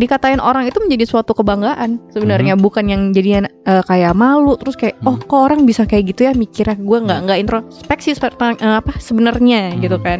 Dikatain 0.00 0.40
orang 0.40 0.64
itu 0.64 0.80
menjadi 0.80 1.04
suatu 1.06 1.30
kebanggaan 1.32 2.00
sebenarnya 2.08 2.56
Mhm. 2.56 2.60
bukan 2.60 2.84
yang 2.86 3.02
jadinya 3.10 3.44
eh, 3.62 3.84
kayak 3.84 4.12
malu 4.12 4.56
terus 4.56 4.74
kayak 4.74 4.96
oh 5.04 5.14
Mhm. 5.14 5.22
kok 5.22 5.40
orang 5.42 5.60
bisa 5.62 5.84
kayak 5.84 6.08
gitu 6.08 6.24
ya 6.24 6.32
mikirnya 6.32 6.74
gue 6.74 6.98
nggak 6.98 7.18
nggak 7.22 7.38
introspeksi 7.38 8.10
spe- 8.12 8.32
eh, 8.34 8.74
apa 8.74 8.96
sebenarnya 8.96 9.76
gitu 9.76 9.94
Mhm. 9.94 10.02
kan 10.02 10.18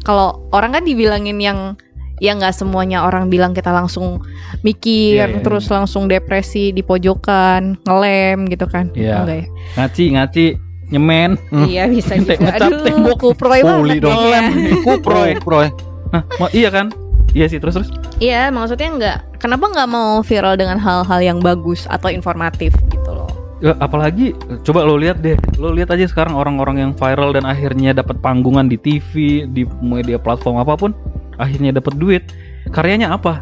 kalau 0.00 0.48
orang 0.50 0.72
kan 0.72 0.82
dibilangin 0.82 1.36
yang 1.36 1.76
ya 2.16 2.32
nggak 2.32 2.52
semuanya 2.52 3.00
orang 3.02 3.28
bilang 3.28 3.52
kita 3.52 3.68
langsung 3.70 4.20
mikir 4.60 5.20
Iya, 5.20 5.26
iya, 5.30 5.40
terus 5.40 5.68
langsung 5.68 6.04
depresi 6.04 6.68
di 6.68 6.80
pojokan 6.80 7.80
ngelem 7.82 8.44
gitu 8.46 8.64
kan 8.64 8.88
Iya. 8.92 9.16
enggak 9.18 9.36
ya 9.36 9.46
ngaci 9.76 10.04
ngaci 10.10 10.44
nyemen 10.90 11.30
Hmm. 11.48 11.64
iya 11.64 11.84
bisa 11.86 12.12
ngecat 12.18 12.60
aduh 12.60 13.14
kuproy 13.14 13.60
banget 13.60 14.02
dong. 14.02 14.12
kayaknya. 14.12 14.74
kuproy 14.82 15.30
Proy. 15.38 15.68
nah 16.10 16.22
iya 16.50 16.68
kan 16.68 16.90
iya 17.32 17.46
sih 17.46 17.58
terus 17.58 17.76
terus 17.76 17.90
Iya, 18.16 18.52
maksudnya 18.52 18.88
nggak. 18.92 19.18
Kenapa 19.40 19.72
nggak 19.72 19.88
mau 19.88 20.20
viral 20.20 20.52
dengan 20.54 20.76
hal-hal 20.76 21.20
yang 21.20 21.38
bagus 21.40 21.88
atau 21.88 22.12
informatif 22.12 22.68
gitu 22.92 23.08
loh? 23.08 23.32
Ya, 23.60 23.72
apalagi 23.76 24.36
coba 24.60 24.84
lo 24.84 24.96
lihat 24.96 25.20
deh 25.20 25.36
lo 25.56 25.72
lihat 25.72 25.88
aja 25.88 26.04
sekarang 26.04 26.32
orang-orang 26.32 26.80
yang 26.80 26.92
viral 26.92 27.32
dan 27.32 27.44
akhirnya 27.44 27.92
dapat 27.92 28.16
panggungan 28.18 28.68
di 28.68 28.76
TV 28.76 29.08
di 29.46 29.64
media 29.80 30.16
platform 30.16 30.60
apa 30.60 30.76
pun 30.76 30.92
akhirnya 31.36 31.72
dapat 31.72 31.96
duit 31.96 32.24
karyanya 32.70 33.12
apa 33.12 33.36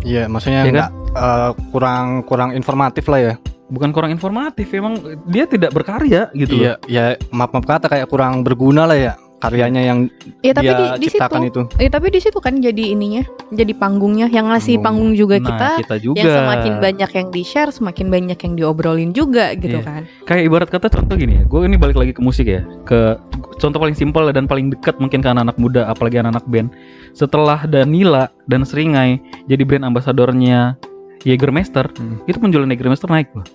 Iya, 0.00 0.24
maksudnya 0.24 0.60
Iya 0.60 0.68
kan? 0.68 0.72
nggak 0.72 0.90
eh, 1.14 1.50
kurang 1.68 2.06
kurang 2.24 2.50
informatif 2.52 3.04
lah 3.08 3.20
ya. 3.20 3.34
bukan 3.68 3.88
kurang 3.92 4.12
informatif 4.12 4.68
emang 4.72 5.00
dia 5.24 5.48
tidak 5.48 5.72
berkarya 5.72 6.28
gitu 6.32 6.52
Iya, 6.56 6.76
ya 6.84 7.04
maaf 7.28 7.52
maaf 7.52 7.64
kata 7.64 7.88
kayak 7.88 8.08
kurang 8.08 8.44
berguna 8.44 8.84
lah 8.84 8.96
ya 8.96 9.12
karyanya 9.42 9.82
yang 9.82 9.98
Ya 10.40 10.52
tapi 10.52 10.64
dia 10.64 10.74
di, 10.76 10.84
di 10.96 11.08
situ, 11.08 11.18
ciptakan 11.18 11.42
itu. 11.44 11.62
ya 11.76 11.88
tapi 11.88 12.06
di 12.08 12.18
situ 12.18 12.38
kan 12.38 12.54
jadi 12.56 12.84
ininya, 12.88 13.22
jadi 13.50 13.72
panggungnya 13.72 14.26
yang 14.28 14.46
ngasih 14.46 14.78
Panggung. 14.78 15.10
panggung 15.10 15.18
juga 15.18 15.36
nah 15.36 15.50
kita. 15.50 15.68
kita 15.82 15.96
juga 15.98 16.16
Yang 16.16 16.30
semakin 16.38 16.72
banyak 16.78 17.10
yang 17.12 17.28
di 17.28 17.42
share, 17.42 17.70
semakin 17.70 18.06
banyak 18.08 18.38
yang 18.38 18.52
diobrolin 18.54 19.10
juga 19.10 19.52
gitu 19.54 19.76
Iya. 19.76 19.82
kan. 19.82 20.02
kayak 20.22 20.42
ibarat 20.46 20.68
kata 20.68 20.86
contoh 20.88 21.14
gini 21.14 21.32
ya 21.34 21.44
gue 21.44 21.58
ini 21.60 21.74
balik 21.74 21.96
lagi 21.96 22.12
ke 22.12 22.20
musik 22.20 22.46
ya 22.46 22.62
ke 22.82 23.18
contoh 23.56 23.76
paling 23.76 23.92
simpel 23.92 24.30
dan 24.30 24.46
paling 24.46 24.70
dekat 24.70 24.96
mungkin 24.96 25.18
ke 25.18 25.28
anak-anak 25.28 25.56
muda 25.56 25.82
apalagi 25.84 26.16
anak-anak 26.16 26.46
band 26.46 26.68
setelah 27.12 27.64
Danila 27.64 28.30
dan 28.44 28.62
Seringai 28.62 29.18
jadi 29.44 29.62
brand 29.62 29.82
ambasadornya 29.84 30.78
Jägermeister 31.20 31.90
Hmm. 31.92 32.22
itu 32.24 32.36
penjualan 32.36 32.66
Jägermeister 32.66 33.06
naik 33.06 33.30
loh 33.32 33.46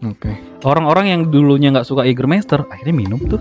Oke. 0.00 0.30
orang-orang 0.62 1.06
yang 1.08 1.20
dulunya 1.26 1.68
nggak 1.70 1.84
suka 1.84 2.02
Jägermeister 2.02 2.62
akhirnya 2.64 2.94
minum 2.94 3.18
tuh 3.20 3.40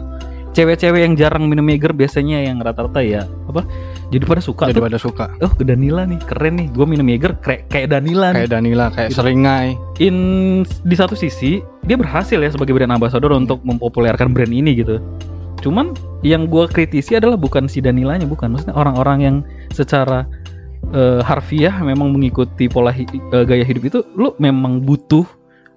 cewek-cewek 0.57 1.05
yang 1.05 1.13
jarang 1.13 1.45
minum 1.45 1.61
Jaeger 1.69 1.93
biasanya 1.93 2.41
yang 2.41 2.57
rata-rata 2.57 2.97
ya 2.99 3.29
apa? 3.45 3.61
Jadi 4.09 4.23
pada 4.25 4.41
suka 4.41 4.65
Jadi 4.65 4.81
tuh. 4.81 4.85
pada 4.89 4.97
suka. 4.97 5.25
oh 5.39 5.51
ke 5.53 5.61
Danila 5.61 6.01
nih 6.03 6.17
keren 6.25 6.57
nih. 6.57 6.67
Gue 6.73 6.89
minum 6.89 7.05
Jaeger 7.05 7.37
kayak 7.37 7.69
kayak 7.69 7.87
Danila 7.93 8.33
nih. 8.33 8.43
Kayak 8.43 8.51
Danila, 8.51 8.85
kayak 8.89 9.09
Gitu. 9.13 9.17
Seringai. 9.21 9.69
in 10.01 10.17
di 10.65 10.95
satu 10.97 11.13
sisi 11.13 11.61
dia 11.85 11.93
berhasil 11.93 12.37
ya 12.37 12.49
sebagai 12.49 12.73
brand 12.73 12.89
ambassador 12.89 13.29
untuk 13.33 13.61
mempopulerkan 13.61 14.33
brand 14.33 14.49
ini 14.49 14.73
gitu. 14.75 14.97
Cuman 15.61 15.93
yang 16.21 16.45
gue 16.45 16.65
kritisi 16.65 17.13
adalah 17.13 17.37
bukan 17.37 17.69
si 17.69 17.77
Danilanya 17.77 18.25
bukan. 18.25 18.53
Maksudnya 18.53 18.73
orang-orang 18.73 19.17
yang 19.21 19.35
secara 19.69 20.25
eh, 20.89 21.19
harfiah 21.21 21.73
memang 21.81 22.09
mengikuti 22.09 22.65
pola 22.65 22.89
hi- 22.89 23.09
eh, 23.09 23.43
gaya 23.43 23.61
hidup 23.61 23.83
itu 23.85 23.99
lu 24.15 24.31
memang 24.37 24.79
butuh 24.79 25.25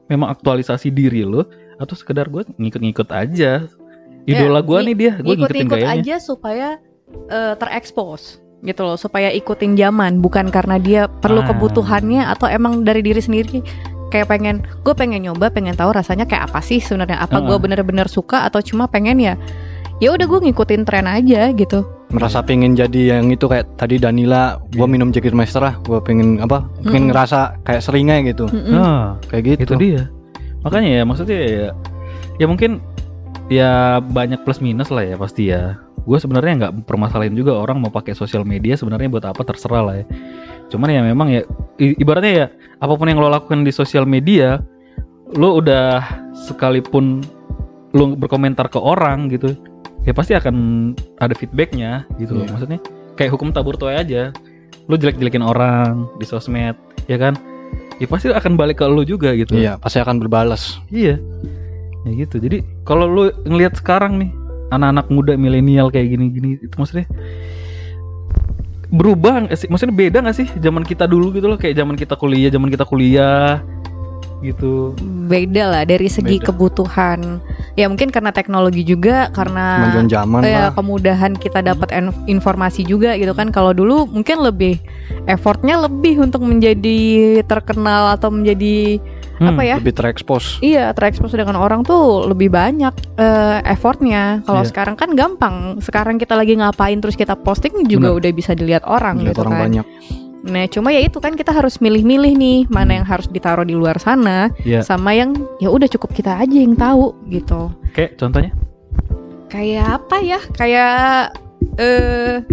memang 0.07 0.31
aktualisasi 0.31 0.91
diri 0.91 1.23
lo 1.23 1.47
atau 1.81 1.95
sekedar 1.95 2.29
gue 2.29 2.45
ngikut-ngikut 2.61 3.09
aja 3.09 3.65
idola 4.25 4.61
Ya, 4.61 4.67
gue 4.67 4.79
nih 4.83 4.95
dia 4.97 5.13
gue 5.17 5.35
ngikutin 5.37 5.67
Ikut-ikut 5.67 5.79
gayanya 5.79 6.01
aja 6.03 6.17
supaya 6.19 6.69
eh, 7.29 7.55
terekspos 7.57 8.39
gitu 8.61 8.85
loh, 8.85 8.93
supaya 8.95 9.33
ikutin 9.33 9.73
zaman, 9.73 10.21
bukan 10.21 10.53
karena 10.53 10.77
dia 10.77 11.09
perlu 11.09 11.41
Ah. 11.41 11.49
kebutuhannya 11.49 12.29
atau 12.29 12.45
emang 12.45 12.85
dari 12.85 13.01
diri 13.01 13.17
sendiri 13.19 13.65
kayak 14.11 14.29
pengen 14.29 14.61
gue 14.85 14.93
pengen 14.93 15.23
nyoba 15.23 15.49
pengen 15.49 15.73
tahu 15.73 15.95
rasanya 15.95 16.27
kayak 16.27 16.51
apa 16.51 16.61
sih 16.61 16.77
sebenarnya 16.77 17.23
apa 17.23 17.41
gue 17.41 17.49
Heeh. 17.49 17.63
bener-bener 17.63 18.05
suka 18.05 18.43
atau 18.45 18.61
cuma 18.61 18.85
pengen 18.85 19.17
ya 19.17 19.35
ya 19.97 20.11
udah 20.11 20.27
gue 20.27 20.39
ngikutin 20.51 20.83
tren 20.85 21.07
aja 21.07 21.55
gitu 21.55 21.87
Merasa 22.11 22.43
pengen 22.43 22.75
jadi 22.75 23.17
yang 23.23 23.31
itu 23.31 23.47
kayak 23.47 23.79
tadi 23.79 23.95
Danila, 23.95 24.59
gua 24.75 24.83
Iya. 24.83 24.91
minum 24.91 25.15
Jägermeister 25.15 25.63
lah, 25.63 25.79
gua 25.79 26.03
pengen 26.03 26.43
apa? 26.43 26.67
Pengen 26.83 27.07
Mm-mm. 27.07 27.15
ngerasa 27.15 27.63
kayak 27.63 27.87
Seringai 27.87 28.27
gitu. 28.27 28.51
Mm-mm. 28.51 28.75
Nah, 28.75 29.15
Kayak 29.31 29.63
gitu. 29.63 29.63
itu 29.63 29.75
dia 29.79 30.03
makanya 30.61 30.91
ya 30.91 31.03
maksudnya 31.07 31.39
ya 31.39 31.69
ya 32.37 32.47
mungkin 32.51 32.83
ya 33.49 33.99
banyak 34.01 34.43
plus 34.47 34.63
minus 34.63 34.89
lah 34.89 35.03
ya 35.03 35.17
pasti 35.19 35.51
ya 35.51 35.75
gue 36.01 36.19
sebenarnya 36.19 36.53
nggak 36.57 36.73
permasalahin 36.89 37.37
juga 37.37 37.55
orang 37.59 37.83
mau 37.83 37.93
pakai 37.93 38.17
sosial 38.17 38.43
media 38.43 38.75
sebenarnya 38.75 39.11
buat 39.13 39.27
apa 39.27 39.43
terserah 39.45 39.83
lah 39.85 39.95
ya 40.01 40.07
cuman 40.71 40.89
ya 40.89 41.01
memang 41.03 41.29
ya 41.29 41.43
ibaratnya 41.77 42.33
ya 42.33 42.47
apa 42.79 42.95
pun 42.95 43.11
yang 43.11 43.19
lo 43.21 43.29
lakukan 43.29 43.67
di 43.67 43.73
sosial 43.75 44.07
media 44.07 44.63
lo 45.37 45.59
udah 45.61 46.01
sekalipun 46.33 47.21
lo 47.93 48.15
berkomentar 48.15 48.71
ke 48.71 48.79
orang 48.79 49.29
gitu 49.29 49.53
ya 50.07 50.15
pasti 50.15 50.33
akan 50.33 50.57
ada 51.21 51.35
feedbacknya 51.37 52.07
gitu 52.17 52.39
loh 52.39 52.47
Iya. 52.47 52.51
maksudnya 52.55 52.79
kayak 53.19 53.35
hukum 53.37 53.51
tabur 53.53 53.77
tuai 53.77 54.01
aja 54.01 54.31
lo 54.89 54.95
jelek-jelekin 54.97 55.45
orang 55.45 56.09
di 56.17 56.25
sosmed 56.25 56.79
ya 57.11 57.19
kan 57.21 57.35
ya 58.01 58.07
pasti 58.09 58.33
akan 58.33 58.57
balik 58.57 58.81
ke 58.81 58.87
lo 58.89 59.05
juga 59.05 59.37
gitu 59.37 59.59
Iya, 59.61 59.77
pasti 59.77 60.01
akan 60.01 60.17
berbalas. 60.25 60.81
Iya. 60.89 61.21
Ya 62.09 62.13
gitu. 62.25 62.41
Jadi 62.41 62.65
kalau 62.89 63.07
lu 63.07 63.23
ngelihat 63.45 63.77
sekarang 63.77 64.17
nih 64.21 64.31
anak-anak 64.71 65.07
muda 65.11 65.33
milenial 65.35 65.91
kayak 65.91 66.15
gini-gini 66.15 66.57
itu 66.63 66.75
maksudnya 66.79 67.07
berubah 68.91 69.47
nggak 69.47 69.59
sih? 69.59 69.69
Maksudnya 69.71 69.95
beda 69.95 70.19
nggak 70.25 70.37
sih 70.37 70.49
zaman 70.59 70.83
kita 70.83 71.05
dulu 71.07 71.31
gitu 71.35 71.47
loh 71.47 71.59
kayak 71.61 71.77
zaman 71.79 71.95
kita 71.95 72.15
kuliah, 72.17 72.51
zaman 72.51 72.71
kita 72.73 72.85
kuliah 72.89 73.61
gitu. 74.41 74.97
beda 75.29 75.69
lah 75.69 75.83
dari 75.85 76.09
segi 76.09 76.41
Beda. 76.41 76.51
kebutuhan 76.51 77.39
ya 77.77 77.87
mungkin 77.87 78.09
karena 78.11 78.33
teknologi 78.35 78.83
juga 78.83 79.29
karena 79.31 79.85
Kemajuan 79.85 80.09
zaman 80.11 80.41
ya 80.43 80.69
lah. 80.69 80.71
kemudahan 80.75 81.33
kita 81.37 81.61
dapat 81.63 81.93
informasi 82.27 82.83
juga 82.83 83.15
gitu 83.21 83.37
kan 83.37 83.53
kalau 83.55 83.71
dulu 83.77 84.09
mungkin 84.11 84.43
lebih 84.43 84.81
effortnya 85.29 85.79
lebih 85.79 86.19
untuk 86.25 86.43
menjadi 86.43 87.41
terkenal 87.47 88.17
atau 88.17 88.33
menjadi 88.33 88.99
Hmm, 89.41 89.51
apa 89.51 89.63
ya 89.65 89.77
Lebih 89.81 89.97
terekspos. 89.97 90.61
iya 90.61 90.93
terekspos 90.93 91.33
dengan 91.33 91.57
orang 91.57 91.81
tuh 91.81 92.29
lebih 92.29 92.49
banyak 92.49 92.93
eh, 93.17 93.59
effortnya 93.65 94.45
kalau 94.45 94.61
Iya. 94.61 94.69
sekarang 94.69 94.95
kan 94.95 95.11
gampang 95.13 95.57
sekarang 95.81 96.17
kita 96.17 96.37
lagi 96.37 96.55
ngapain 96.55 97.01
terus 97.01 97.17
kita 97.17 97.33
posting 97.35 97.73
juga 97.85 98.13
Bener. 98.13 98.21
udah 98.21 98.31
bisa 98.31 98.53
dilihat 98.53 98.85
orang 98.85 99.17
Lihat 99.19 99.33
gitu 99.33 99.41
orang 99.41 99.53
kan 99.53 99.63
banyak. 99.65 99.87
nah 100.43 100.65
cuma 100.67 100.89
ya 100.89 101.01
itu 101.01 101.17
kan 101.17 101.33
kita 101.35 101.51
harus 101.51 101.77
milih-milih 101.79 102.33
nih 102.35 102.59
mana 102.67 102.97
yang 102.97 103.05
harus 103.05 103.27
ditaruh 103.27 103.61
di 103.63 103.73
luar 103.73 103.97
sana 103.97 104.53
Iya. 104.61 104.81
sama 104.81 105.13
yang 105.13 105.33
ya 105.57 105.69
udah 105.69 105.89
cukup 105.89 106.13
kita 106.13 106.37
aja 106.37 106.57
yang 106.57 106.73
tahu 106.75 107.17
gitu 107.27 107.73
Kayak 107.91 108.17
contohnya? 108.17 108.53
kayak 109.49 109.87
apa 109.99 110.17
ya 110.21 110.41
kayak 110.51 110.95
eh 111.77 112.45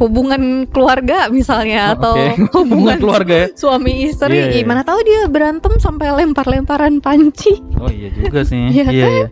hubungan 0.00 0.42
keluarga 0.66 1.28
misalnya 1.28 1.92
Oh, 1.92 1.94
atau 1.94 2.14
oke. 2.16 2.48
hubungan 2.58 2.96
keluarga 2.96 3.34
ya. 3.36 3.46
suami 3.52 4.02
istri 4.02 4.32
Iya, 4.32 4.44
iya. 4.46 4.54
gimana 4.56 4.80
tahu 4.80 4.98
dia 5.00 5.28
berantem 5.28 5.76
sampai 5.76 6.08
lempar-lemparan 6.14 6.98
panci 6.98 7.60
Oh 7.76 7.86
iya 7.86 8.08
juga 8.10 8.40
sih. 8.42 8.72
Iya 8.72 8.84
iya, 8.88 9.06
iya. 9.10 9.26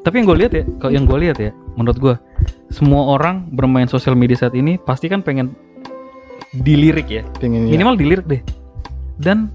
Tapi 0.00 0.14
yang 0.16 0.26
gue 0.26 0.38
lihat 0.38 0.52
ya, 0.52 0.64
kalau 0.76 0.90
yang 0.90 1.04
gue 1.04 1.18
lihat 1.20 1.38
ya, 1.38 1.52
menurut 1.74 1.96
gue 1.96 2.14
semua 2.68 3.06
orang 3.10 3.46
bermain 3.50 3.84
sosial 3.84 4.12
media 4.12 4.34
saat 4.34 4.52
ini 4.52 4.76
pasti 4.78 5.06
kan 5.06 5.20
pengen 5.20 5.52
dilirik 6.52 7.06
ya. 7.06 7.22
Pengen 7.36 7.64
ya. 7.64 7.72
minimal 7.72 7.94
dilirik 7.94 8.26
deh 8.26 8.42
dan 9.16 9.52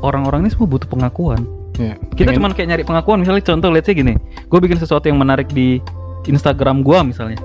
orang-orang 0.00 0.42
ini 0.42 0.50
semua 0.50 0.66
butuh 0.66 0.88
pengakuan 0.88 1.44
Iya. 1.74 1.96
kita 2.10 2.26
Pengen- 2.26 2.36
cuman 2.36 2.50
kayak 2.52 2.68
nyari 2.68 2.82
pengakuan 2.82 3.18
misalnya 3.18 3.44
contoh 3.46 3.68
let's 3.68 3.84
say 3.84 3.94
gini 3.94 4.16
gue 4.42 4.58
bikin 4.58 4.76
sesuatu 4.76 5.04
yang 5.04 5.16
menarik 5.16 5.48
di 5.48 5.80
Instagram 6.24 6.80
gue 6.80 6.98
misalnya 7.02 7.38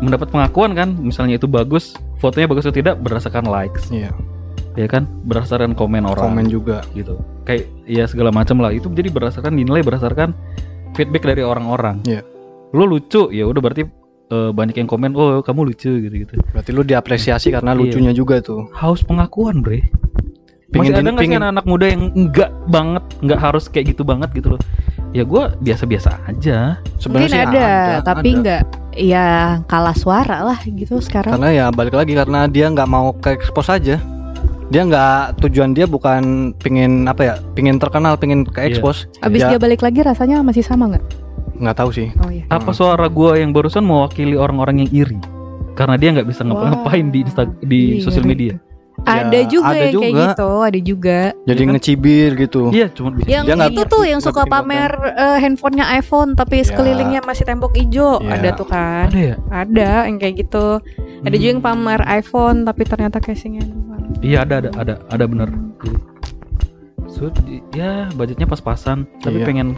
mendapat 0.00 0.28
pengakuan 0.28 0.72
kan 0.72 0.92
misalnya 0.94 1.36
itu 1.36 1.44
bagus 1.44 1.92
fotonya 2.16 2.44
bagus 2.44 2.64
atau 2.64 2.74
tidak 2.74 2.98
berdasarkan 2.98 3.44
likes. 3.44 3.88
Iya, 3.88 4.12
ya 4.74 4.86
kan? 4.86 5.04
Berdasarkan 5.24 5.72
komen 5.72 6.04
orang. 6.04 6.32
Komen 6.32 6.46
juga. 6.46 6.80
gitu. 6.92 7.20
Kayak 7.44 7.64
ya 7.84 8.04
segala 8.04 8.28
macam 8.30 8.58
lah. 8.58 8.70
Itu 8.70 8.88
jadi 8.88 9.08
berdasarkan 9.08 9.52
dinilai 9.52 9.80
berdasarkan 9.80 10.32
feedback 10.92 11.24
dari 11.24 11.40
orang-orang. 11.40 12.00
Iya. 12.04 12.22
lo 12.70 12.86
lucu 12.86 13.26
ya 13.28 13.44
udah 13.44 13.58
berarti 13.58 13.82
eh, 14.30 14.50
banyak 14.54 14.78
yang 14.78 14.86
komen 14.86 15.10
oh 15.12 15.42
kamu 15.42 15.74
lucu 15.74 15.90
gitu 15.90 16.14
gitu 16.22 16.38
Berarti 16.54 16.70
lu 16.70 16.86
diapresiasi 16.86 17.50
karena 17.50 17.74
Iya. 17.74 17.80
lucunya 17.82 18.12
juga 18.12 18.38
tuh. 18.38 18.70
haus 18.72 19.02
pengakuan 19.02 19.58
bre. 19.58 19.82
Pengen 20.70 20.94
Masih 20.94 20.94
ada 20.94 21.00
nggak 21.02 21.10
sih 21.10 21.18
pengen- 21.18 21.42
anak-anak 21.42 21.66
muda 21.66 21.86
yang 21.90 22.02
enggak 22.14 22.50
banget 22.70 23.04
nggak 23.26 23.40
harus 23.42 23.66
kayak 23.66 23.90
gitu 23.90 24.06
banget 24.06 24.30
gitu 24.32 24.54
loh? 24.54 24.60
Ya 25.10 25.26
gue 25.26 25.42
biasa-biasa 25.58 26.30
aja. 26.30 26.78
Sebenarnya 26.94 27.26
sih 27.26 27.42
ada, 27.42 27.66
tapi 28.06 28.38
ada. 28.38 28.62
Ya 28.92 29.58
kalah 29.66 29.94
suara 29.94 30.42
lah 30.42 30.58
gitu 30.64 30.98
sekarang 30.98 31.38
Karena 31.38 31.50
ya 31.50 31.66
balik 31.70 31.94
lagi 31.94 32.12
karena 32.12 32.46
dia 32.46 32.66
nggak 32.68 32.88
mau 32.88 33.14
ke 33.14 33.34
expose 33.34 33.70
aja. 33.70 33.96
Dia 34.70 34.86
nggak 34.86 35.42
tujuan 35.42 35.74
dia 35.74 35.82
bukan 35.84 36.54
pengen 36.62 37.02
apa 37.04 37.22
ya, 37.26 37.34
pengen 37.58 37.82
terkenal, 37.82 38.14
pengen 38.14 38.46
ke 38.46 38.54
Iya. 38.62 38.70
expose. 38.70 39.10
abis 39.18 39.42
ya, 39.42 39.54
dia 39.54 39.58
balik 39.58 39.82
lagi 39.82 39.98
rasanya 40.00 40.42
masih 40.42 40.62
sama 40.62 40.94
nggak 40.94 41.04
nggak 41.60 41.76
tahu 41.76 41.90
sih. 41.92 42.08
oh 42.24 42.30
iya 42.32 42.46
apa 42.48 42.72
suara 42.72 43.04
gue 43.04 43.30
yang 43.36 43.52
barusan 43.52 43.84
mewakili 43.84 44.32
orang-orang 44.32 44.80
yang 44.86 44.90
iri 45.04 45.18
karena 45.76 46.00
dia 46.00 46.08
nggak 46.16 46.24
bisa 46.24 46.40
ngapa-ngapain 46.40 47.12
di 47.12 47.20
Insta 47.20 47.44
di 47.60 48.00
Iya, 48.00 48.06
sosial 48.06 48.24
media 48.24 48.56
ada 49.06 49.32
Ya, 49.32 49.48
juga 49.48 49.70
ada 49.70 49.80
yang 49.80 49.94
kayak 49.94 50.12
juga. 50.12 50.24
gitu 50.26 50.50
ada 50.60 50.78
juga 50.80 51.18
Jadi 51.46 51.56
Iya 51.56 51.66
kan? 51.66 51.74
ngecibir 51.74 52.30
gitu. 52.36 52.62
iya 52.70 52.86
cuma 52.90 53.08
bisa 53.12 53.26
yang 53.26 53.44
Dia 53.46 53.66
itu 53.66 53.82
tuh 53.86 54.02
yang 54.04 54.20
suka 54.20 54.42
pamer 54.44 54.90
eh, 55.16 55.38
handphonenya 55.40 55.86
iPhone 55.94 56.34
tapi 56.34 56.60
Ya. 56.60 56.68
sekelilingnya 56.68 57.20
masih 57.24 57.44
tembok 57.44 57.72
hijau 57.72 58.20
Ya. 58.20 58.36
ada 58.36 58.48
tuh 58.52 58.66
kan 58.66 59.08
ada 59.08 59.20
ya 59.20 59.36
ada 59.50 59.90
yang 60.04 60.18
kayak 60.18 60.34
gitu 60.44 60.80
ada 61.20 61.36
juga 61.36 61.50
yang 61.50 61.60
pamer 61.60 62.00
iPhone 62.06 62.64
tapi 62.64 62.82
ternyata 62.84 63.18
casingnya 63.18 63.64
iya 64.20 64.44
ada 64.44 64.58
ada 64.58 64.70
ada 64.76 64.94
ada 65.08 65.24
bener 65.24 65.48
di- 67.44 67.60
ya 67.70 68.08
budgetnya 68.16 68.48
pas-pasan 68.48 69.04
tapi 69.20 69.40
Iya. 69.40 69.46
pengen 69.46 69.68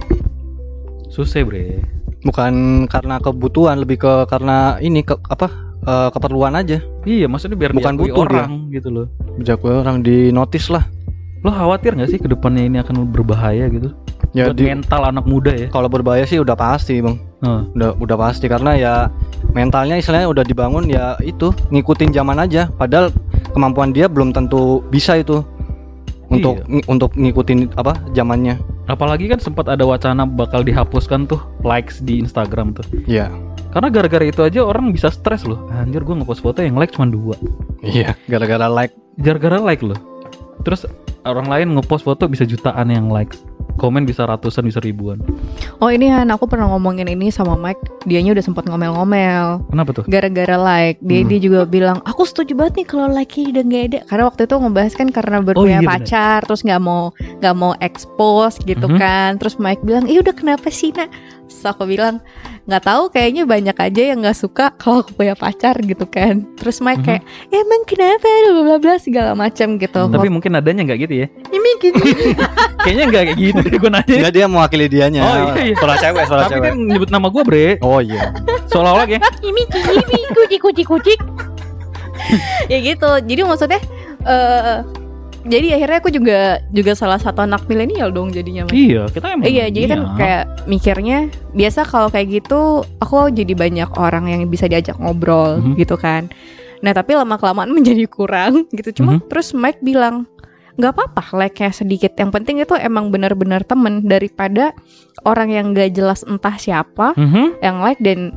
susah 1.08 1.42
bre 1.42 1.82
Bukan 2.22 2.86
karena 2.86 3.18
kebutuhan, 3.18 3.82
lebih 3.82 3.98
ke 3.98 4.30
karena 4.30 4.78
ini 4.78 5.02
ke 5.02 5.18
apa? 5.26 5.71
Eh, 5.82 6.08
keperluan 6.08 6.54
aja. 6.54 6.78
iya 7.02 7.26
maksudnya 7.26 7.56
biar 7.56 7.72
Bukan 7.72 7.94
diakui 7.94 8.08
butuh 8.08 8.24
dia. 8.24 8.34
orang 8.38 8.50
gitu 8.70 8.88
loh 8.88 9.06
Jago 9.38 9.68
orang 9.80 10.00
di 10.00 10.30
notice 10.30 10.68
lah. 10.68 10.84
lo 11.42 11.50
khawatir 11.50 11.98
nggak 11.98 12.06
sih 12.08 12.18
ke 12.18 12.28
depannya 12.28 12.62
ini 12.62 12.78
akan 12.78 13.08
berbahaya 13.08 13.66
gitu 13.66 13.90
Ya 14.32 14.48
buat 14.48 14.56
di, 14.56 14.64
mental 14.64 15.02
anak 15.04 15.26
muda 15.26 15.52
ya 15.52 15.68
kalau 15.68 15.90
berbahaya 15.90 16.24
sih 16.24 16.40
udah 16.40 16.56
pasti, 16.56 17.04
Bang. 17.04 17.20
Heeh. 17.42 17.62
Udah 17.74 17.90
udah 18.00 18.16
pasti 18.16 18.48
karena 18.48 18.72
ya 18.72 18.92
mentalnya 19.50 20.00
istilahnya 20.00 20.24
udah 20.24 20.40
dibangun 20.40 20.88
ya 20.88 21.20
itu 21.20 21.52
ngikutin 21.68 22.08
zaman 22.10 22.40
aja. 22.40 22.72
Padahal 22.72 23.12
kemampuan 23.52 23.92
dia 23.92 24.08
belum 24.08 24.32
tentu 24.32 24.80
bisa 24.88 25.20
itu 25.20 25.44
untuk 26.30 26.64
Iya. 26.64 26.80
ng- 26.80 26.86
untuk 26.88 27.12
ngikutin 27.12 27.76
apa 27.76 27.92
zamannya. 28.12 28.56
Apalagi 28.90 29.30
kan 29.30 29.38
sempat 29.38 29.70
ada 29.70 29.86
wacana 29.86 30.26
bakal 30.26 30.66
dihapuskan 30.66 31.30
tuh 31.30 31.38
likes 31.62 32.02
di 32.02 32.18
Instagram 32.18 32.74
tuh. 32.74 32.86
Iya. 33.06 33.30
Karena 33.72 33.88
gara-gara 33.88 34.26
itu 34.26 34.42
aja 34.44 34.60
orang 34.66 34.92
bisa 34.92 35.08
stres 35.08 35.48
loh. 35.48 35.70
Anjir 35.72 36.04
gue 36.04 36.12
ngepost 36.12 36.44
foto 36.44 36.60
yang 36.60 36.76
like 36.76 36.92
cuma 36.92 37.08
dua. 37.08 37.38
Iya, 37.80 38.18
gara-gara 38.28 38.68
like 38.68 38.92
Gara-gara 39.20 39.60
like 39.60 39.84
loh. 39.84 39.98
Terus 40.64 40.88
orang 41.28 41.48
lain 41.50 41.76
ngepost 41.76 42.04
foto 42.06 42.24
bisa 42.24 42.48
jutaan 42.48 42.88
yang 42.88 43.12
likes. 43.12 43.44
Komen 43.74 44.02
bisa 44.02 44.22
ratusan 44.22 44.64
bisa 44.64 44.78
ribuan 44.78 45.18
Oh 45.78 45.88
ini 45.88 46.06
Han, 46.06 46.30
aku 46.30 46.46
pernah 46.46 46.70
ngomongin 46.70 47.06
ini 47.06 47.28
sama 47.28 47.54
Mike. 47.54 48.06
Dianya 48.06 48.30
udah 48.32 48.44
sempat 48.44 48.64
ngomel-ngomel. 48.66 49.66
kenapa 49.66 49.90
tuh 49.92 50.04
Gara-gara 50.06 50.54
like, 50.54 50.98
dia, 51.00 51.20
Hmm. 51.20 51.28
dia 51.28 51.38
juga 51.40 51.60
bilang, 51.64 51.98
aku 52.02 52.22
setuju 52.22 52.54
banget 52.54 52.74
nih 52.78 52.86
kalau 52.86 53.06
like 53.08 53.34
udah 53.34 53.62
nggak 53.62 53.84
ada. 53.84 53.98
Karena 54.06 54.24
waktu 54.24 54.42
itu 54.44 54.54
ngebahas 54.54 54.92
kan 54.92 55.08
karena 55.10 55.36
Oh, 55.36 55.44
berpunya 55.44 55.80
iya, 55.80 55.88
pacar, 55.88 56.38
terus 56.42 56.62
nggak 56.62 56.78
mau 56.78 57.10
nggak 57.36 57.54
mau 57.56 57.72
expose 57.78 58.56
gitu 58.60 58.86
Mhm. 58.86 58.96
kan. 58.96 59.30
Terus 59.36 59.54
Mike 59.56 59.82
bilang, 59.82 60.06
iya 60.06 60.18
udah 60.20 60.32
kenapa 60.32 60.70
sih 60.70 60.90
nak? 60.92 61.10
Terus 61.42 61.64
aku 61.66 61.82
bilang, 61.84 62.22
nggak 62.62 62.82
tahu 62.82 63.02
kayaknya 63.10 63.42
banyak 63.42 63.74
aja 63.74 64.02
yang 64.04 64.22
nggak 64.22 64.38
suka 64.38 64.70
kalau 64.76 65.02
aku 65.02 65.12
punya 65.14 65.34
pacar 65.34 65.74
gitu 65.78 66.06
kan. 66.06 66.46
Terus 66.54 66.78
Mike 66.78 67.02
Mhm. 67.02 67.06
kayak, 67.08 67.22
emang 67.50 67.82
kenapa? 67.84 68.26
Bla 68.46 68.62
bla 68.62 68.76
bla 68.78 68.94
segala 68.96 69.34
macam 69.34 69.74
gitu. 69.76 70.00
tapi 70.08 70.28
mungkin 70.28 70.54
adanya 70.54 70.82
nggak 70.84 71.00
gitu 71.02 71.14
ya 71.16 71.28
ini 71.50 71.70
gini. 71.78 71.98
kayaknya 72.82 73.04
nggak 73.08 73.22
kayak 73.26 73.38
gitu 73.40 73.62
deh 73.64 73.76
gue 73.76 73.90
nanya 73.90 74.14
Enggak 74.19 74.33
dia 74.33 74.47
mewakili 74.47 74.87
dianya. 74.87 75.21
Oh, 75.21 75.35
iya, 75.50 75.64
iya. 75.64 75.75
Suara 75.75 75.95
cewek, 75.97 76.23
suara 76.25 76.40
tapi 76.45 76.52
cewek. 76.54 76.64
kan 76.64 76.75
nyebut 76.83 77.09
nama 77.09 77.26
gue 77.26 77.42
bre 77.42 77.66
Oh 77.81 77.99
iya. 77.99 78.33
seolah-olah 78.66 79.07
kayak 79.11 79.23
ini 79.40 79.62
ini 79.64 80.21
kucing 80.31 80.61
kucing 80.61 80.88
kucing 80.88 81.21
ya 82.66 82.78
gitu 82.78 83.11
jadi 83.21 83.40
maksudnya 83.42 83.81
eh 84.23 84.78
jadi 85.42 85.75
akhirnya 85.75 85.99
aku 85.99 86.11
juga 86.12 86.38
juga 86.71 86.95
salah 86.95 87.19
satu 87.19 87.42
anak 87.42 87.66
milenial 87.66 88.09
dong 88.09 88.31
jadinya 88.31 88.62
Mas. 88.62 88.73
iya 88.73 89.02
kita 89.09 89.26
emang 89.28 89.45
iya 89.45 89.66
jadi 89.66 89.87
kan 89.88 90.00
kayak 90.14 90.45
mikirnya 90.64 91.19
biasa 91.50 91.83
kalau 91.83 92.07
kayak 92.09 92.31
gitu 92.33 92.61
aku 92.97 93.26
jadi 93.28 93.50
banyak 93.52 93.90
orang 93.92 94.31
yang 94.31 94.47
bisa 94.47 94.64
diajak 94.64 94.95
ngobrol 94.97 95.59
Mhm. 95.59 95.75
gitu 95.76 95.97
kan 95.97 96.31
nah 96.78 96.90
tapi 96.90 97.12
lama 97.12 97.35
kelamaan 97.35 97.75
menjadi 97.76 98.07
kurang 98.07 98.71
gitu 98.71 99.02
cuma 99.02 99.19
Mhm. 99.19 99.26
terus 99.26 99.50
Mike 99.52 99.83
bilang 99.83 100.31
nggak 100.72 100.92
apa-apa 100.92 101.22
like-nya 101.34 101.70
sedikit 101.70 102.16
yang 102.16 102.30
penting 102.30 102.58
itu 102.58 102.72
emang 102.74 103.08
benar-benar 103.08 103.60
temen 103.62 104.02
daripada 104.02 104.72
orang 105.22 105.52
yang 105.52 105.66
gak 105.72 105.92
jelas 105.92 106.24
entah 106.24 106.56
siapa 106.56 107.12
Mhm. 107.14 107.60
yang 107.60 107.76
like 107.78 108.00
dan 108.00 108.32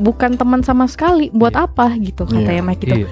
bukan 0.00 0.34
teman 0.34 0.60
sama 0.60 0.88
sekali 0.88 1.28
buat 1.30 1.52
Iya. 1.52 1.68
apa 1.68 1.86
gitu 1.98 2.24
katanya 2.24 2.62
Mike 2.64 2.82
gitu 2.82 3.04
Iya. 3.04 3.08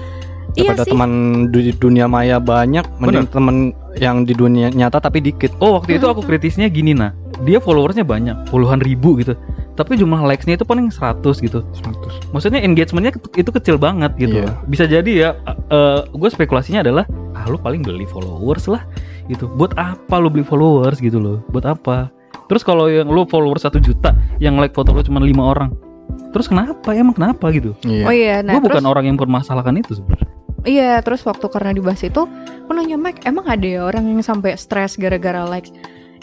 iya 0.57 0.71
Daripada 0.73 0.83
sih 0.83 0.91
teman 0.91 1.11
di 1.47 1.69
dunia 1.71 2.05
maya 2.09 2.41
banyak, 2.41 2.85
mending 2.97 3.29
teman 3.29 3.55
yang 3.97 4.25
di 4.25 4.33
dunia 4.33 4.69
nyata 4.69 4.97
tapi 4.99 5.21
dikit. 5.21 5.53
Oh 5.57 5.77
waktu 5.77 5.97
itu 5.97 6.05
aku 6.05 6.21
kritisnya 6.21 6.65
gini 6.67 6.93
nah 6.93 7.13
Dia 7.37 7.61
followersnya 7.61 8.01
banyak 8.01 8.49
Puluhan 8.49 8.81
ribu 8.81 9.13
gitu 9.21 9.37
Tapi 9.77 9.93
jumlah 9.93 10.25
likes-nya 10.25 10.57
itu 10.57 10.65
paling 10.65 10.89
100 10.89 11.37
gitu 11.37 11.61
100. 11.77 12.33
Maksudnya 12.33 12.65
engagementnya 12.65 13.13
itu 13.37 13.49
kecil 13.53 13.77
banget 13.77 14.09
gitu 14.17 14.41
Iya. 14.41 14.49
Bisa 14.65 14.89
jadi 14.89 15.11
ya 15.13 15.29
Gue 16.09 16.29
spekulasinya 16.33 16.81
adalah 16.81 17.05
Ah 17.37 17.45
lu 17.45 17.61
paling 17.61 17.85
beli 17.85 18.09
followers 18.09 18.65
lah 18.65 18.81
gitu. 19.29 19.45
Buat 19.45 19.77
apa 19.77 20.17
lu 20.17 20.33
beli 20.33 20.41
followers? 20.41 20.97
gitu 20.97 21.21
loh. 21.21 21.45
Buat 21.53 21.77
apa? 21.77 22.09
Terus 22.47 22.63
kalau 22.65 22.87
yang 22.87 23.11
lu 23.11 23.27
followers 23.27 23.67
1 23.67 23.75
juta 23.83 24.15
Yang 24.39 24.55
like 24.63 24.73
foto 24.73 24.95
lu 24.95 25.03
cuma 25.03 25.19
5 25.19 25.35
orang 25.35 25.69
Terus 26.31 26.47
kenapa? 26.47 26.95
Emang 26.95 27.11
kenapa 27.11 27.51
gitu? 27.51 27.75
Iya. 27.83 28.03
oh 28.07 28.13
iya 28.15 28.35
nah 28.39 28.55
Gue 28.55 28.67
terus 28.67 28.79
bukan 28.79 28.85
orang 28.87 29.05
yang 29.11 29.17
permasalahkan 29.19 29.75
itu 29.75 29.99
sebenarnya. 29.99 30.31
Iya 30.67 30.99
terus 30.99 31.23
waktu 31.23 31.47
karena 31.47 31.71
dibahas 31.71 32.03
itu 32.03 32.27
aku 32.67 32.71
nanya 32.75 32.99
Mike 32.99 33.23
emang 33.23 33.47
ada 33.47 33.63
ya 33.63 33.87
orang 33.87 34.11
yang 34.11 34.19
sampai 34.19 34.59
stres 34.59 34.99
gara-gara 34.99 35.47
likes 35.47 35.71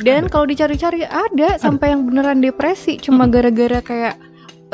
dan 0.03 0.27
kalau 0.27 0.45
dicari-cari 0.45 1.07
ada, 1.07 1.55
sampai 1.55 1.95
yang 1.95 2.11
beneran 2.11 2.43
depresi 2.43 2.99
cuma 2.99 3.31
gara-gara 3.31 3.79
kayak 3.79 4.19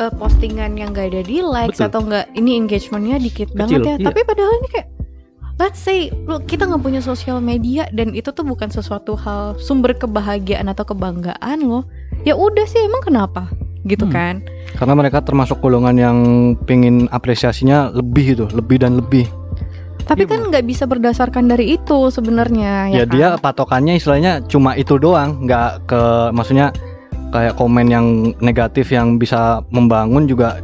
eh, 0.00 0.12
postingan 0.16 0.80
yang 0.80 0.96
gak 0.96 1.12
ada 1.12 1.22
di 1.22 1.44
likes 1.44 1.76
Betul. 1.76 1.88
atau 1.92 2.00
enggak 2.08 2.26
ini 2.34 2.50
engagementnya 2.56 3.16
dikit 3.20 3.48
banget 3.52 3.80
ya. 3.84 3.94
iya. 4.00 4.06
tapi 4.10 4.20
padahal 4.24 4.52
ini 4.64 4.68
kayak 4.72 4.88
let's 5.60 5.76
say 5.76 6.08
lu 6.24 6.40
kita 6.40 6.64
nggak 6.64 6.80
punya 6.80 7.04
sosial 7.04 7.38
media 7.38 7.84
dan 7.92 8.16
itu 8.16 8.32
tuh 8.32 8.42
bukan 8.42 8.72
sesuatu 8.72 9.12
hal 9.14 9.60
sumber 9.60 9.92
kebahagiaan 9.92 10.66
atau 10.66 10.88
kebanggaan 10.88 11.60
lo 11.60 11.84
ya 12.24 12.32
udah 12.32 12.64
sih 12.64 12.80
emang 12.80 13.04
kenapa 13.04 13.52
gitu 13.84 14.04
Hmm. 14.04 14.12
kan 14.12 14.34
Karena 14.70 14.94
mereka 14.94 15.20
termasuk 15.20 15.60
golongan 15.60 15.96
yang 15.96 16.18
pingin 16.64 17.10
apresiasinya 17.10 17.90
lebih 17.90 18.26
itu, 18.32 18.44
lebih 18.50 18.80
dan 18.80 18.96
lebih. 18.96 19.26
tapi 20.04 20.24
Iya, 20.24 20.30
kan 20.32 20.40
nggak 20.48 20.64
bisa 20.64 20.84
berdasarkan 20.84 21.46
dari 21.46 21.76
itu 21.76 21.98
sebenarnya 22.08 22.88
Ya, 22.88 23.02
ya, 23.02 23.04
dia 23.04 23.28
kan? 23.36 23.52
patokannya 23.52 23.94
istilahnya 23.94 24.42
cuma 24.46 24.74
itu 24.74 24.96
doang, 24.96 25.44
nggak 25.44 25.86
ke 25.86 26.02
maksudnya 26.30 26.72
kayak 27.30 27.54
komen 27.54 27.86
yang 27.86 28.06
negatif 28.38 28.90
yang 28.90 29.16
bisa 29.16 29.62
membangun 29.70 30.26
juga 30.26 30.58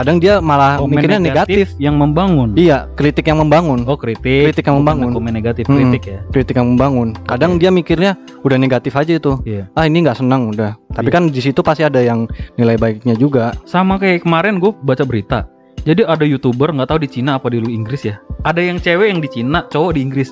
kadang 0.00 0.16
dia 0.18 0.38
malah 0.38 0.78
Komen 0.78 0.98
mikirnya 0.98 1.18
negatif. 1.18 1.74
Yang 1.76 1.96
membangun 1.98 2.48
Iya, 2.54 2.86
kritik 2.94 3.26
yang 3.26 3.42
membangun. 3.42 3.82
Oh 3.84 3.98
kritik 3.98 4.50
Kritik 4.50 4.64
yang 4.66 4.80
Bukan 4.80 4.86
membangun. 4.86 5.10
Komen 5.14 5.32
negatif 5.34 5.64
Hmm. 5.66 5.76
kritik 5.78 6.02
ya 6.06 6.18
Kritik 6.30 6.54
yang 6.56 6.68
membangun. 6.74 7.18
Kadang 7.26 7.56
Oke. 7.56 7.60
dia 7.60 7.70
mikirnya 7.70 8.12
udah 8.42 8.56
negatif 8.56 8.94
aja 8.94 9.12
itu. 9.14 9.36
Iya. 9.42 9.66
Ah, 9.74 9.84
ini 9.84 10.06
nggak 10.06 10.18
senang 10.18 10.50
udah. 10.50 10.78
Tapi 10.94 11.08
Iya. 11.10 11.14
kan 11.14 11.22
di 11.28 11.40
situ 11.42 11.60
pasti 11.60 11.82
ada 11.82 11.98
yang 11.98 12.30
nilai 12.54 12.78
baiknya 12.78 13.14
juga. 13.14 13.52
Sama 13.64 13.98
kayak 13.98 14.22
kemarin 14.22 14.58
gue 14.58 14.70
baca 14.72 15.02
berita. 15.02 15.44
Jadi 15.82 16.02
ada 16.04 16.22
youtuber 16.22 16.70
nggak 16.70 16.88
tahu 16.90 17.00
di 17.00 17.08
Cina 17.08 17.38
apa 17.38 17.48
di 17.48 17.58
lu 17.58 17.70
Inggris 17.70 18.02
ya. 18.02 18.18
Ada 18.42 18.60
yang 18.60 18.78
cewek 18.78 19.08
yang 19.08 19.18
di 19.18 19.28
Cina, 19.30 19.64
cowok 19.66 19.94
di 19.94 20.00
Inggris. 20.02 20.30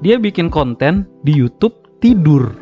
Dia 0.00 0.16
bikin 0.16 0.48
konten 0.48 1.04
di 1.20 1.32
YouTube 1.32 1.72
tidur, 2.00 2.52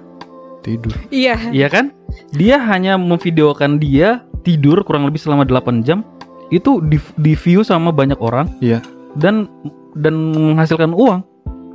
Tidur. 0.62 0.94
iya 1.10 1.38
iya 1.50 1.66
kan? 1.66 1.90
Dia 2.32 2.58
hanya 2.58 2.94
memvideokan 2.94 3.78
dia 3.78 4.22
tidur 4.42 4.82
kurang 4.82 5.08
lebih 5.08 5.18
selama 5.18 5.42
8 5.42 5.82
jam. 5.82 6.02
Itu 6.48 6.80
di, 6.80 6.96
di 7.16 7.32
view 7.34 7.60
sama 7.60 7.88
banyak 7.88 8.18
orang. 8.18 8.48
Iya. 8.58 8.80
Dan 9.14 9.48
dan 9.94 10.32
menghasilkan 10.32 10.90
uang. 10.90 11.22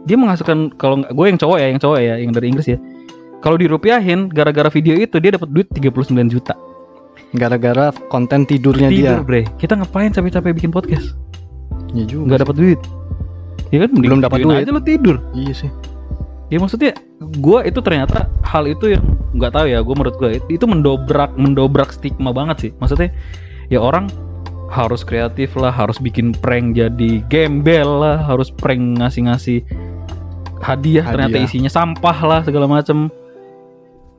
Dia 0.03 0.15
menghasilkan 0.15 0.75
kalau 0.75 1.03
gue 1.03 1.25
yang 1.25 1.37
cowok 1.37 1.57
ya, 1.57 1.67
yang 1.69 1.79
cowok 1.79 1.97
ya, 1.99 2.13
yang 2.17 2.31
dari 2.31 2.47
Inggris 2.47 2.67
ya. 2.67 2.77
Kalau 3.39 3.55
dirupiahin 3.55 4.27
gara-gara 4.27 4.67
video 4.67 4.95
itu 4.95 5.15
dia 5.17 5.31
dapat 5.31 5.47
duit 5.47 5.67
39 5.71 5.95
juta. 6.27 6.53
Gara-gara 7.31 7.93
konten 8.09 8.43
tidurnya 8.43 8.89
Tidur, 8.89 9.21
dia. 9.21 9.21
bre. 9.21 9.41
Kita 9.55 9.75
ngapain 9.75 10.09
capek-capek 10.09 10.51
bikin 10.51 10.71
podcast? 10.71 11.13
Iya 11.89 12.05
juga. 12.05 12.23
nggak 12.29 12.39
dapat 12.43 12.55
duit 12.55 12.79
ya 13.69 13.77
kan 13.81 13.89
Belum 13.91 14.21
dapat 14.21 14.41
duit. 14.41 14.61
aja 14.61 14.69
lo 14.69 14.77
tidur 14.77 15.17
Iya 15.33 15.53
sih. 15.55 15.69
ya 16.49 16.57
maksudnya 16.57 16.93
gua 17.37 17.65
itu 17.65 17.81
ternyata 17.81 18.29
hal 18.41 18.65
itu 18.65 18.93
yang 18.93 19.01
nggak 19.33 19.49
tahu 19.49 19.65
ya 19.65 19.81
gua 19.81 19.95
menurut 19.97 20.17
gua 20.17 20.29
itu 20.37 20.65
mendobrak 20.65 21.33
mendobrak 21.33 21.89
stigma 21.89 22.29
banget 22.29 22.57
sih 22.59 22.71
maksudnya 22.77 23.09
ya 23.69 23.77
orang 23.77 24.05
harus 24.69 25.01
kreatif 25.01 25.57
lah 25.57 25.73
harus 25.73 25.97
bikin 25.97 26.31
prank 26.31 26.77
jadi 26.77 27.25
gembel 27.27 28.05
lah 28.05 28.21
harus 28.21 28.53
prank 28.53 29.01
ngasih-ngasih 29.01 29.65
hadiah, 30.61 31.05
ternyata 31.07 31.41
Hadiah. 31.41 31.49
isinya 31.49 31.71
sampah 31.71 32.17
lah 32.21 32.39
segala 32.45 32.69
macem 32.69 33.09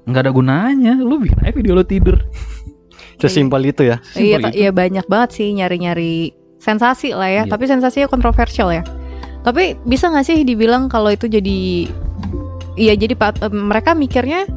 nggak 0.09 0.27
ada 0.27 0.33
gunanya 0.33 0.93
lu 0.99 1.23
bikin 1.23 1.39
aja 1.39 1.53
video 1.55 1.79
lo 1.79 1.85
tidur 1.87 2.19
Sesimpel 3.21 3.69
itu 3.69 3.85
ya. 3.85 4.01
Iya, 4.17 4.49
iya 4.57 4.71
banyak 4.73 5.05
banget 5.05 5.37
sih 5.37 5.53
nyari-nyari 5.53 6.33
sensasi 6.57 7.13
lah 7.13 7.29
ya. 7.29 7.45
Iya. 7.45 7.53
Tapi 7.53 7.65
sensasinya 7.69 8.09
kontroversial 8.09 8.73
ya. 8.73 8.83
Tapi 9.45 9.77
bisa 9.85 10.09
nggak 10.09 10.25
sih 10.25 10.41
dibilang 10.41 10.89
kalau 10.89 11.13
itu 11.13 11.29
jadi, 11.29 11.89
iya 12.81 12.97
jadi 12.97 13.13
pat- 13.13 13.41
mereka 13.53 13.93
mikirnya 13.93 14.49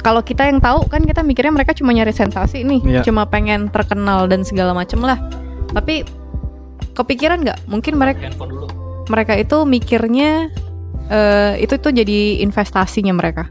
kalau 0.00 0.20
kita 0.20 0.46
yang 0.48 0.60
tahu 0.60 0.86
kan 0.88 1.04
kita 1.04 1.20
mikirnya 1.20 1.52
mereka 1.52 1.72
cuma 1.76 1.92
nyari 1.92 2.12
sensasi 2.12 2.62
nih, 2.64 2.80
Iya. 2.84 3.02
cuma 3.04 3.24
pengen 3.26 3.68
terkenal 3.70 4.26
dan 4.30 4.44
segala 4.44 4.72
macem 4.72 5.00
lah. 5.02 5.18
Tapi 5.72 6.04
kepikiran 6.94 7.44
nggak? 7.44 7.58
Mungkin 7.68 7.94
mereka 7.98 8.32
mereka 9.06 9.32
itu 9.38 9.62
mikirnya 9.62 10.50
eh, 11.06 11.62
itu 11.62 11.78
tuh 11.78 11.94
jadi 11.94 12.42
investasinya 12.42 13.14
mereka. 13.14 13.46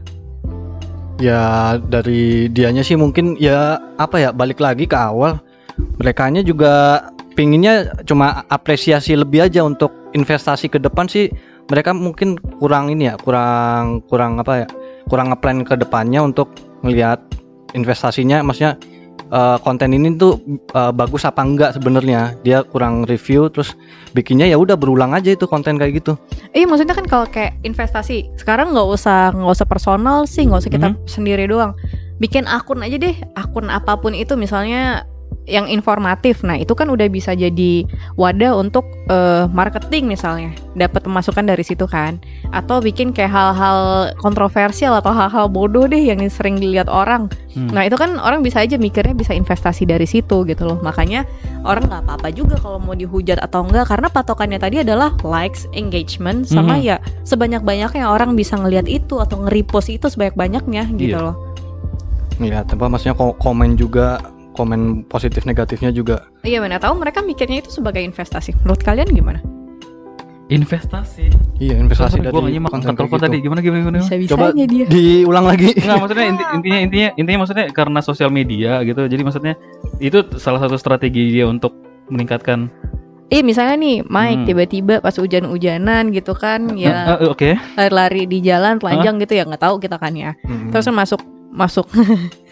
Ya 1.16 1.76
dari 1.80 2.52
dianya 2.52 2.84
sih 2.84 2.92
mungkin 2.92 3.40
ya 3.40 3.80
apa 3.96 4.20
ya 4.20 4.30
balik 4.36 4.60
lagi 4.60 4.84
ke 4.84 4.96
awal. 4.96 5.40
Merekanya 5.96 6.44
juga 6.44 7.04
pinginnya 7.36 7.92
cuma 8.04 8.44
apresiasi 8.48 9.16
lebih 9.16 9.44
aja 9.48 9.64
untuk 9.64 9.92
investasi 10.12 10.68
ke 10.68 10.76
depan 10.76 11.08
sih. 11.08 11.32
Mereka 11.72 11.96
mungkin 11.96 12.36
kurang 12.60 12.92
ini 12.92 13.10
ya, 13.10 13.16
kurang 13.18 14.04
kurang 14.06 14.38
apa 14.38 14.64
ya, 14.64 14.66
kurang 15.06 15.30
ngeplan 15.30 15.62
ke 15.62 15.74
depannya 15.74 16.22
untuk 16.22 16.50
melihat 16.82 17.22
investasinya. 17.72 18.42
Maksudnya 18.42 18.74
eh, 19.26 19.56
konten 19.62 19.90
ini 19.90 20.14
tuh 20.14 20.38
eh, 20.72 20.92
bagus 20.92 21.24
apa 21.24 21.42
enggak 21.42 21.74
sebenarnya. 21.74 22.34
Dia 22.42 22.62
kurang 22.62 23.06
review 23.06 23.48
terus 23.48 23.74
bikinnya 24.12 24.46
ya 24.46 24.56
udah 24.56 24.74
berulang 24.74 25.12
aja 25.12 25.32
itu 25.32 25.46
konten 25.46 25.76
kayak 25.76 26.02
gitu. 26.02 26.14
Iya 26.52 26.64
maksudnya 26.64 26.94
kan 26.94 27.06
kalau 27.06 27.26
kayak 27.28 27.58
investasi 27.62 28.30
sekarang 28.36 28.72
nggak 28.72 28.88
usah 28.88 29.34
nggak 29.34 29.54
usah 29.54 29.68
personal 29.68 30.24
sih 30.24 30.46
nggak 30.46 30.60
usah 30.62 30.72
kita 30.72 30.88
Mhm. 30.92 30.98
sendiri 31.04 31.44
doang 31.46 31.76
bikin 32.16 32.48
akun 32.48 32.80
aja 32.80 32.96
deh 32.96 33.12
akun 33.36 33.68
apa 33.68 33.92
pun 34.00 34.16
itu 34.16 34.40
misalnya 34.40 35.04
yang 35.46 35.70
informatif. 35.70 36.42
Nah, 36.42 36.58
itu 36.58 36.74
kan 36.74 36.90
udah 36.90 37.06
bisa 37.06 37.32
jadi 37.32 37.86
wadah 38.18 38.58
untuk 38.58 38.82
eh, 39.06 39.46
marketing 39.48 40.10
misalnya, 40.10 40.50
dapat 40.74 41.06
pemasukan 41.06 41.46
dari 41.46 41.62
situ 41.62 41.86
kan. 41.86 42.18
Atau 42.50 42.82
bikin 42.82 43.14
kayak 43.14 43.30
hal-hal 43.30 43.78
kontroversial 44.18 44.98
atau 44.98 45.14
hal-hal 45.14 45.46
bodoh 45.46 45.86
deh 45.86 46.02
yang 46.02 46.18
sering 46.26 46.58
dilihat 46.58 46.90
orang. 46.90 47.30
Hmm. 47.54 47.70
Nah, 47.70 47.86
itu 47.86 47.94
kan 47.94 48.18
orang 48.18 48.42
bisa 48.42 48.60
aja 48.60 48.74
mikirnya 48.76 49.14
bisa 49.14 49.32
investasi 49.32 49.86
dari 49.86 50.04
situ 50.04 50.42
gitu 50.44 50.66
loh. 50.66 50.82
Makanya 50.82 51.22
orang 51.62 51.86
nggak 51.86 52.02
apa-apa 52.04 52.28
juga 52.30 52.58
kalau 52.58 52.82
mau 52.82 52.92
dihujat 52.92 53.38
atau 53.38 53.62
enggak 53.62 53.86
karena 53.86 54.10
patokannya 54.10 54.58
tadi 54.58 54.82
adalah 54.82 55.14
likes, 55.22 55.70
engagement 55.72 56.44
sama 56.44 56.74
Mhm. 56.76 56.82
ya 56.82 56.96
sebanyak-banyaknya 57.22 58.04
orang 58.04 58.34
bisa 58.34 58.58
ngelihat 58.58 58.90
itu 58.90 59.22
atau 59.22 59.46
nge-repost 59.46 59.88
itu 59.88 60.10
sebanyak-banyaknya 60.10 60.90
gitu 60.98 61.16
Iya. 61.16 61.24
loh. 61.30 61.36
Iya, 62.36 62.68
apa 62.68 62.84
maksudnya 62.92 63.16
ko- 63.16 63.32
komen 63.40 63.80
juga, 63.80 64.20
komen 64.56 65.04
positif 65.06 65.44
negatifnya 65.44 65.92
juga. 65.92 66.24
Iya 66.42 66.58
mana 66.58 66.80
tahu 66.80 66.96
mereka 66.96 67.20
mikirnya 67.20 67.60
itu 67.60 67.70
sebagai 67.70 68.00
investasi. 68.00 68.56
Menurut 68.64 68.80
kalian 68.80 69.06
gimana? 69.08 69.38
Investasi. 70.46 71.26
Iya, 71.58 71.74
investasi 71.76 72.16
Sorry, 72.16 72.22
dari 72.22 72.30
gua 72.30 72.40
nggak 72.46 72.54
nyimak 72.54 72.70
konten 72.70 72.94
gitu. 72.94 73.18
tadi. 73.18 73.36
Gimana 73.42 73.60
gimana 73.60 73.80
gimana? 73.82 73.98
Bisa 73.98 74.30
Coba 74.30 74.54
dia. 74.54 74.86
diulang 74.86 75.42
lagi. 75.44 75.74
Enggak 75.74 75.96
maksudnya 75.98 76.26
inti- 76.30 76.48
intinya 76.56 76.78
intinya 76.80 77.08
intinya 77.18 77.38
maksudnya 77.42 77.66
karena 77.70 77.98
sosial 78.00 78.30
media 78.30 78.78
gitu. 78.80 79.02
Jadi 79.04 79.22
maksudnya 79.26 79.54
itu 79.98 80.22
salah 80.38 80.62
satu 80.62 80.78
strategi 80.78 81.34
dia 81.34 81.44
untuk 81.44 81.74
meningkatkan 82.06 82.70
Iya 83.26 83.42
misalnya 83.42 83.74
nih 83.74 83.96
Mike 84.06 84.38
Hmm. 84.38 84.46
tiba-tiba 84.46 84.94
pas 85.02 85.18
hujan-hujanan 85.18 86.14
gitu 86.14 86.30
kan 86.30 86.78
Eh, 86.78 86.86
ya 86.86 87.18
eh, 87.18 87.26
oke. 87.26 87.58
lari-lari 87.74 88.22
di 88.30 88.38
jalan 88.38 88.78
telanjang 88.78 89.18
gitu 89.18 89.34
ya 89.34 89.42
nggak 89.42 89.66
tahu 89.66 89.82
kita 89.82 89.98
kan 89.98 90.14
ya. 90.14 90.30
Mm-mm. 90.46 90.70
Terus 90.70 90.86
kan 90.86 90.94
masuk 90.94 91.20
masuk 91.50 91.86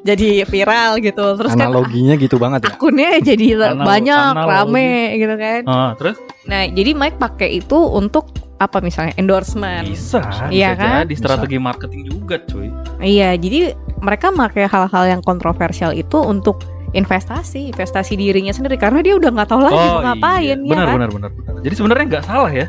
jadi 0.00 0.44
viral 0.44 1.00
gitu. 1.00 1.24
Terus 1.36 1.52
kan 1.52 1.68
Analoginya 1.68 2.14
gitu 2.16 2.36
banget 2.36 2.60
ya. 2.64 2.72
akunnya 2.72 3.10
jadi 3.20 3.46
Anal- 3.70 3.84
banyak 3.84 4.22
analogi. 4.32 4.50
rame 4.50 4.90
gitu 5.16 5.34
kan. 5.36 5.60
Ah, 5.66 5.90
terus 5.94 6.16
Nah, 6.40 6.66
jadi 6.66 6.96
Mike 6.96 7.20
pakai 7.20 7.60
itu 7.60 7.76
untuk 7.76 8.32
apa 8.56 8.80
misalnya 8.80 9.12
endorsement. 9.16 9.86
bisa, 9.86 10.20
Iya 10.48 10.72
bisa 10.72 10.80
kan? 10.80 11.00
jadi 11.06 11.14
strategi 11.14 11.56
marketing 11.56 12.02
juga, 12.08 12.40
cuy. 12.42 12.68
Iya, 12.98 13.36
jadi 13.36 13.72
mereka 14.00 14.32
pakai 14.32 14.64
hal-hal 14.64 15.04
yang 15.06 15.20
kontroversial 15.20 15.92
itu 15.92 16.16
untuk 16.16 16.60
investasi, 16.90 17.70
investasi 17.70 18.18
dirinya 18.18 18.50
sendiri 18.50 18.74
karena 18.74 18.98
dia 18.98 19.14
udah 19.14 19.30
nggak 19.30 19.48
tahu 19.48 19.62
lagi 19.62 19.78
mau 19.78 20.02
ngapain 20.02 20.42
iya. 20.42 20.54
ya 20.58 20.74
benar, 20.74 20.86
kan? 20.90 20.96
benar, 20.98 21.10
benar, 21.12 21.30
benar. 21.30 21.52
Jadi 21.62 21.74
sebenarnya 21.76 22.04
nggak 22.10 22.24
salah 22.26 22.50
ya. 22.50 22.66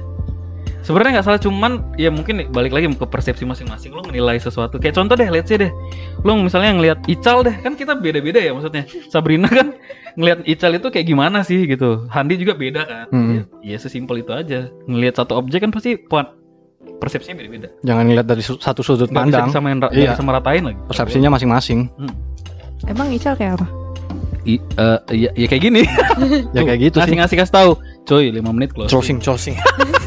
Sebenarnya 0.81 1.11
nggak 1.15 1.25
salah, 1.25 1.37
cuman 1.37 1.71
ya 1.93 2.09
mungkin 2.09 2.49
balik 2.49 2.73
lagi 2.73 2.89
ke 2.89 3.05
persepsi 3.05 3.45
masing-masing. 3.45 3.93
Lo 3.93 4.01
menilai 4.01 4.37
sesuatu. 4.37 4.81
Kayak 4.81 4.97
contoh 4.97 5.13
deh, 5.13 5.29
let's 5.29 5.45
say 5.45 5.57
deh, 5.57 5.69
lo 6.21 6.33
misalnya 6.35 6.73
ngelihat 6.73 6.99
Ical 7.05 7.45
deh, 7.45 7.53
kan 7.55 7.77
kita 7.77 7.93
beda-beda 7.93 8.41
ya 8.41 8.51
maksudnya. 8.51 8.89
Sabrina 9.07 9.45
kan 9.45 9.77
ngelihat 10.17 10.41
Ical 10.43 10.73
itu 10.73 10.87
kayak 10.89 11.05
gimana 11.05 11.45
sih 11.45 11.63
gitu. 11.63 12.09
Handi 12.09 12.35
juga 12.35 12.57
beda 12.57 12.81
kan. 12.83 13.05
Hmm. 13.13 13.29
Ya, 13.31 13.41
ya 13.61 13.77
sesimpel 13.77 14.21
itu 14.21 14.33
aja. 14.33 14.73
Ngelihat 14.85 15.21
satu 15.21 15.37
objek 15.37 15.61
kan 15.61 15.69
pasti 15.69 16.01
puan- 16.01 16.33
persepsinya 16.97 17.37
beda-beda. 17.37 17.69
Jangan 17.81 18.03
lihat 18.09 18.25
dari 18.25 18.41
su- 18.41 18.57
satu 18.57 18.81
sudut 18.81 19.05
bisa 19.05 19.17
pandang. 19.21 19.47
disamain, 19.49 19.77
nggak 19.77 19.93
Iya. 19.93 20.13
bisa 20.13 20.23
meratain 20.25 20.63
lagi. 20.65 20.79
Persepsinya 20.89 21.29
masing-masing. 21.29 21.79
Emang 22.89 23.13
Ical 23.13 23.37
kayak 23.37 23.61
apa? 23.61 23.67
I, 24.41 24.57
eh, 24.57 24.99
ya, 25.13 25.29
ya 25.37 25.45
kayak 25.45 25.61
gini. 25.61 25.85
Ya 26.57 26.65
kayak 26.65 26.79
gitu 26.81 26.97
sih. 26.97 27.13
Ngasih-ngasih 27.13 27.37
kasih 27.37 27.53
tahu. 27.53 27.71
Coy, 28.01 28.33
5 28.33 28.49
menit 28.49 28.73
close. 28.73 28.89
Closing, 28.89 29.21
closing. 29.21 29.53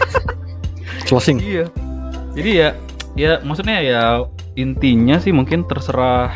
closing. 1.06 1.38
Iya. 1.40 1.66
Jadi 2.34 2.50
ya 2.50 2.68
ya 3.14 3.32
maksudnya 3.46 3.78
ya 3.78 4.02
intinya 4.58 5.22
sih 5.22 5.30
mungkin 5.30 5.62
terserah 5.66 6.34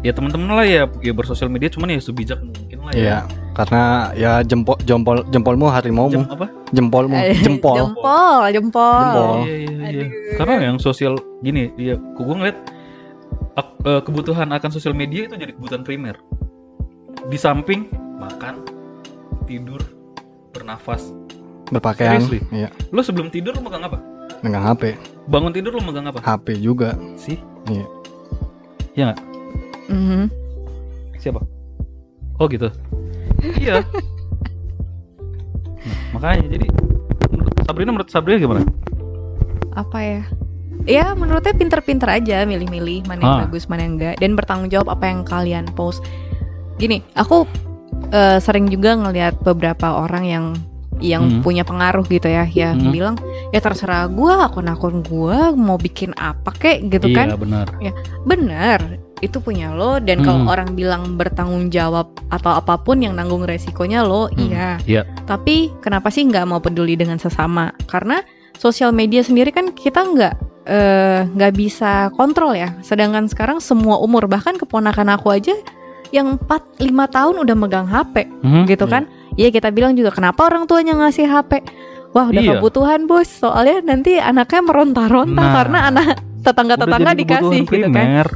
ya 0.00 0.16
teman-teman 0.16 0.48
lah 0.56 0.64
ya 0.66 0.82
ya 1.04 1.12
bersosial 1.12 1.52
media 1.52 1.68
cuman 1.68 1.92
ya 1.94 2.00
sebijak 2.00 2.40
mungkin 2.40 2.78
lah 2.82 2.92
ya. 2.96 2.98
Iya, 2.98 3.18
karena 3.52 3.82
ya 4.16 4.32
jempol 4.40 4.80
jempol 4.88 5.22
jempolmu 5.28 5.68
harimaumu, 5.68 6.24
Jam 6.24 6.24
apa? 6.30 6.46
jempolmu, 6.72 7.16
Eh, 7.20 7.36
jempol. 7.36 7.76
jempol, 7.76 8.40
jempol. 8.48 8.96
Jempol. 9.04 9.36
Iya, 9.44 9.56
iya, 9.60 9.86
iya. 9.92 10.06
Karena 10.40 10.54
yang 10.72 10.76
sosial 10.80 11.20
gini, 11.44 11.68
ya 11.76 12.00
gue 12.00 12.24
ngeliat 12.24 12.56
eh, 13.60 14.00
kebutuhan 14.02 14.48
akan 14.50 14.70
sosial 14.72 14.96
media 14.96 15.28
itu 15.28 15.36
jadi 15.36 15.52
kebutuhan 15.52 15.84
primer. 15.84 16.16
Di 17.28 17.36
samping 17.36 17.92
makan, 18.16 18.64
tidur, 19.44 19.84
bernafas. 20.56 21.12
Berpakaian. 21.70 22.18
Seriously? 22.18 22.40
Iya, 22.50 22.68
Lo 22.90 23.00
sebelum 23.00 23.30
tidur 23.30 23.54
lo 23.54 23.62
megang 23.62 23.82
apa? 23.82 23.98
megang 24.40 24.64
HP. 24.64 24.96
Bangun 25.26 25.52
tidur 25.52 25.76
lo 25.76 25.80
megang 25.80 26.06
apa? 26.06 26.18
HP 26.18 26.58
juga. 26.58 26.96
Sih? 27.14 27.36
Iya. 27.66 27.86
Iya 28.92 29.02
nggak? 29.08 29.20
Mhm. 29.88 30.22
Siapa? 31.16 31.40
Oh 32.36 32.48
gitu. 32.48 32.68
iya. 33.56 33.84
Nah, 35.80 35.96
makanya 36.12 36.48
jadi 36.48 36.66
menurut 37.30 37.54
Sabrina 37.62 37.90
menurut 37.90 38.10
Sabrina 38.10 38.38
gimana? 38.38 38.62
Apa 39.72 39.98
ya? 40.00 40.22
Ya 40.88 41.12
menurutnya 41.12 41.52
pinter-pinter 41.52 42.08
aja 42.08 42.42
milih-milih 42.42 43.04
mana 43.04 43.20
yang 43.20 43.36
Ah. 43.36 43.42
bagus 43.44 43.68
mana 43.68 43.84
yang 43.84 44.00
enggak 44.00 44.16
dan 44.18 44.32
bertanggung 44.32 44.72
jawab 44.72 44.88
apa 44.90 45.04
yang 45.06 45.20
kalian 45.22 45.64
post. 45.76 46.00
Gini, 46.76 47.04
aku 47.12 47.44
eh, 48.10 48.40
sering 48.40 48.66
juga 48.66 48.96
ngelihat 48.96 49.44
beberapa 49.44 50.00
orang 50.00 50.24
yang 50.24 50.44
yang 51.00 51.26
Hmm. 51.26 51.40
punya 51.40 51.64
pengaruh 51.64 52.04
gitu 52.04 52.28
ya, 52.28 52.44
ya 52.46 52.72
Hmm. 52.72 52.92
bilang 52.92 53.16
ya 53.50 53.58
terserah 53.58 54.06
gua 54.06 54.46
akun-akun 54.46 55.02
gua 55.02 55.50
mau 55.52 55.76
bikin 55.76 56.12
apa 56.14 56.52
kek 56.52 56.86
gitu 56.88 57.10
kan. 57.10 57.32
Iya 57.32 57.36
benar. 57.36 57.66
Bener, 58.24 58.78
itu 59.20 59.40
punya 59.40 59.72
lo 59.72 60.00
dan 60.00 60.20
kalau 60.20 60.44
Hmm. 60.44 60.52
orang 60.52 60.68
bilang 60.72 61.16
bertanggung 61.16 61.68
jawab 61.68 62.12
atau 62.28 62.52
apa 62.52 62.80
pun 62.80 63.00
yang 63.00 63.16
nanggung 63.16 63.44
resikonya 63.44 64.04
lo, 64.04 64.28
Hmm, 64.28 64.40
iya. 64.46 64.68
iya. 64.84 65.02
Tapi 65.24 65.72
kenapa 65.80 66.08
sih 66.08 66.24
nggak 66.24 66.44
mau 66.44 66.60
peduli 66.60 66.94
dengan 66.94 67.16
sesama? 67.16 67.72
Karena 67.88 68.20
sosial 68.56 68.92
media 68.92 69.24
sendiri 69.24 69.50
kan 69.50 69.72
kita 69.72 70.04
nggak 70.04 70.34
eh, 70.70 71.26
nggak 71.26 71.56
bisa 71.56 72.12
kontrol 72.14 72.52
ya. 72.54 72.76
Sedangkan 72.84 73.26
sekarang 73.26 73.58
semua 73.58 73.96
umur 73.98 74.28
bahkan 74.28 74.54
keponakan 74.54 75.08
aku 75.16 75.32
aja 75.32 75.56
yang 76.12 76.36
4 76.36 76.62
5 76.78 77.08
tahun 77.08 77.42
udah 77.42 77.56
megang 77.56 77.88
HP 77.88 78.28
Mhm. 78.44 78.68
gitu 78.68 78.86
kan. 78.86 79.08
Iya 79.34 79.48
kita 79.50 79.70
bilang 79.70 79.94
juga 79.94 80.10
kenapa 80.10 80.46
orang 80.46 80.66
tuanya 80.66 80.94
ngasih 80.96 81.26
HP? 81.26 81.62
Wah 82.10 82.26
udah 82.26 82.42
Iya. 82.42 82.50
kebutuhan 82.58 83.06
bos. 83.06 83.30
Soalnya 83.30 83.82
nanti 83.86 84.18
anaknya 84.18 84.60
meronta-ronta 84.62 85.38
Nah. 85.38 85.52
karena 85.54 85.78
anak 85.88 86.06
tetangga-tetangga 86.40 87.12
dikasih 87.14 87.62
gitu 87.62 87.88
kan. 87.92 88.24
primer. 88.24 88.26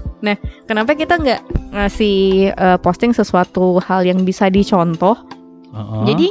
Kenapa 0.65 0.95
kita 0.95 1.19
nggak 1.19 1.41
ngasih 1.73 2.17
eh, 2.53 2.79
posting 2.79 3.11
sesuatu 3.11 3.83
hal 3.83 4.07
yang 4.07 4.23
bisa 4.23 4.47
dicontoh? 4.47 5.19
Heeh. 5.75 6.03
Jadi 6.07 6.27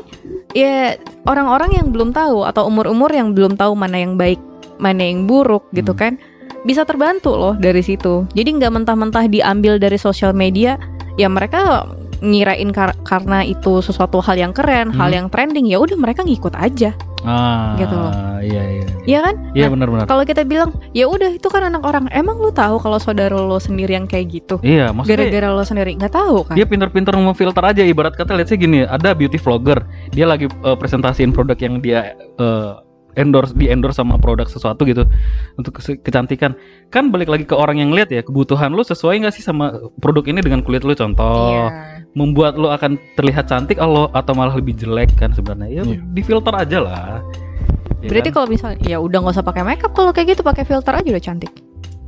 ya 0.54 0.95
orang-orang 1.26 1.84
yang 1.84 1.88
belum 1.91 2.15
tahu 2.15 2.47
atau 2.47 2.65
umur-umur 2.65 3.12
yang 3.12 3.36
belum 3.36 3.60
tahu 3.60 3.76
mana 3.76 3.99
yang 3.99 4.15
baik, 4.15 4.39
mana 4.80 5.04
yang 5.04 5.28
buruk 5.28 5.67
gitu 5.76 5.91
Hmm. 5.91 5.99
kan, 5.99 6.13
bisa 6.63 6.88
terbantu 6.88 7.36
loh 7.36 7.54
dari 7.54 7.84
situ. 7.84 8.23
Jadi 8.32 8.49
nggak 8.56 8.71
mentah-mentah 8.71 9.28
diambil 9.28 9.76
dari 9.78 9.99
sosial 9.99 10.32
media, 10.32 10.80
ya 11.19 11.28
mereka 11.28 11.84
ngirain 12.23 12.71
kar- 12.71 12.95
karena 13.03 13.43
itu 13.43 13.83
sesuatu 13.83 14.17
hal 14.17 14.39
yang 14.39 14.49
keren, 14.49 14.89
hal 14.89 15.12
Hmm. 15.12 15.17
yang 15.19 15.27
trending, 15.27 15.67
ya 15.67 15.75
udah 15.77 15.93
mereka 15.93 16.23
ngikut 16.23 16.55
aja, 16.55 16.95
ah, 17.21 17.75
gitu 17.75 17.91
loh. 17.91 18.13
Iya 18.39 18.63
iya. 18.65 18.86
Iya 19.03 19.19
kan? 19.21 19.36
Iya 19.51 19.65
Nah, 19.67 19.71
benar-benar. 19.73 20.05
Kalau 20.05 20.23
kita 20.23 20.41
bilang 20.41 20.71
ya 20.91 21.05
udah 21.05 21.29
itu 21.29 21.43
kan 21.45 21.63
anak 21.63 21.83
orang, 21.83 22.07
emang 22.09 22.36
lu 22.38 22.49
tahu 22.49 22.75
kalau 22.77 22.95
saudara 22.97 23.31
lo 23.33 23.55
sendiri 23.57 23.91
yang 23.91 24.03
kayak 24.03 24.31
gitu? 24.33 24.55
Iya, 24.59 24.91
maksudnya 24.91 25.27
Gara-gara 25.27 25.47
lo 25.49 25.63
sendiri 25.63 25.91
nggak 25.93 26.13
tahu 26.13 26.38
kan? 26.45 26.55
dia 26.55 26.63
pinter-pinter 26.63 27.12
memfilter 27.13 27.59
aja 27.62 27.83
ibarat 27.83 28.13
kata 28.13 28.31
let's 28.33 28.47
say 28.47 28.55
gini 28.55 28.83
ada 28.83 29.12
beauty 29.12 29.36
vlogger 29.36 29.83
dia 30.09 30.23
lagi 30.23 30.47
uh, 30.62 30.73
presentasiin 30.73 31.31
produk 31.31 31.55
yang 31.57 31.79
dia 31.79 32.15
uh, 32.38 32.79
endorse 33.13 33.54
di 33.54 33.69
endorse 33.69 33.97
sama 33.97 34.17
produk 34.17 34.45
sesuatu 34.45 34.84
gitu 34.84 35.06
untuk 35.56 35.76
kecantikan 35.80 36.54
kan 36.89 37.10
balik 37.10 37.30
lagi 37.30 37.45
ke 37.45 37.54
orang 37.54 37.80
yang 37.80 37.91
lihat 37.91 38.10
ya 38.10 38.21
kebutuhan 38.21 38.71
lu 38.71 38.82
sesuai 38.82 39.23
nggak 39.23 39.34
sih 39.34 39.41
sama 39.41 39.73
produk 39.97 40.26
ini 40.28 40.39
dengan 40.39 40.62
kulit 40.62 40.82
lu 40.82 40.93
contoh 40.93 41.54
Iya. 41.54 41.67
membuat 42.13 42.58
lu 42.58 42.69
akan 42.69 42.95
terlihat 43.15 43.47
cantik 43.47 43.78
atau 43.78 44.10
atau 44.10 44.34
malah 44.34 44.54
lebih 44.54 44.73
jelek 44.73 45.13
kan 45.15 45.34
sebenarnya 45.34 45.82
ya 45.82 45.84
Iya. 45.86 45.99
difilter 46.12 46.54
aja 46.54 46.78
lah 46.80 47.08
Ya 48.04 48.12
Berarti 48.12 48.30
kan? 48.30 48.36
kalau 48.36 48.47
misalnya 48.52 48.78
ya 48.84 48.97
udah 48.99 49.15
nggak 49.23 49.36
usah 49.39 49.47
pakai 49.47 49.63
makeup 49.63 49.95
kalau 49.95 50.12
kayak 50.12 50.36
gitu 50.36 50.43
pakai 50.43 50.67
filter 50.67 50.91
aja 50.91 51.08
udah 51.08 51.23
cantik. 51.23 51.52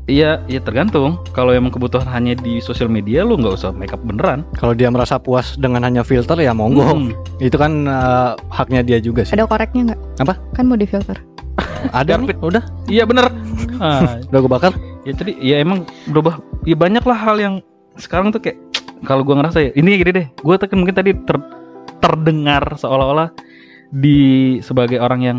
Iya, 0.05 0.37
ya 0.45 0.61
tergantung. 0.61 1.17
Kalau 1.33 1.49
emang 1.49 1.73
kebutuhan 1.73 2.05
hanya 2.05 2.37
di 2.37 2.61
sosial 2.61 2.85
media, 2.85 3.25
lu 3.25 3.41
nggak 3.41 3.57
usah 3.57 3.73
makeup 3.73 3.97
beneran. 4.05 4.45
Kalau 4.53 4.77
dia 4.77 4.93
merasa 4.93 5.17
puas 5.17 5.57
dengan 5.57 5.81
hanya 5.81 6.05
filter 6.05 6.37
ya 6.37 6.53
monggo. 6.53 6.85
Hmm. 6.85 7.09
Itu 7.41 7.57
kan 7.57 7.89
eh, 7.89 8.31
haknya 8.53 8.85
dia 8.85 9.01
juga 9.01 9.25
sih. 9.25 9.33
Ada 9.33 9.49
koreknya 9.49 9.93
nggak? 9.93 9.99
Apa? 10.21 10.33
Kan 10.53 10.69
mau 10.69 10.77
di 10.77 10.85
filter. 10.85 11.17
Ada 11.97 12.21
nih, 12.21 12.37
udah, 12.37 12.63
Iya 12.85 13.03
bener. 13.09 13.29
Ah, 13.75 14.23
udah 14.31 14.39
gue 14.39 14.51
bakar. 14.51 14.71
ya 15.03 15.11
jadi 15.11 15.35
ya 15.43 15.55
emang 15.59 15.83
berubah. 16.07 16.39
Ya 16.63 16.79
banyak 16.79 17.03
lah 17.03 17.17
hal 17.19 17.35
yang 17.43 17.55
sekarang 17.99 18.31
tuh 18.31 18.39
kayak 18.39 18.55
kalau 19.03 19.27
gua 19.27 19.43
ngerasa 19.43 19.67
ya 19.67 19.71
ini 19.75 19.99
gini 19.99 20.11
deh. 20.15 20.27
Gua 20.39 20.55
tuh 20.55 20.71
kan 20.71 20.79
mungkin 20.79 20.95
tadi 20.95 21.11
ter- 21.11 21.49
terdengar 21.99 22.63
seolah-olah 22.79 23.35
di 23.91 24.57
sebagai 24.63 25.03
orang 25.03 25.21
yang 25.27 25.37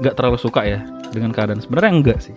nggak 0.00 0.16
terlalu 0.16 0.40
suka 0.40 0.64
ya 0.64 0.80
dengan 1.12 1.36
keadaan. 1.36 1.60
Sebenarnya 1.60 1.92
enggak 2.00 2.18
sih. 2.24 2.32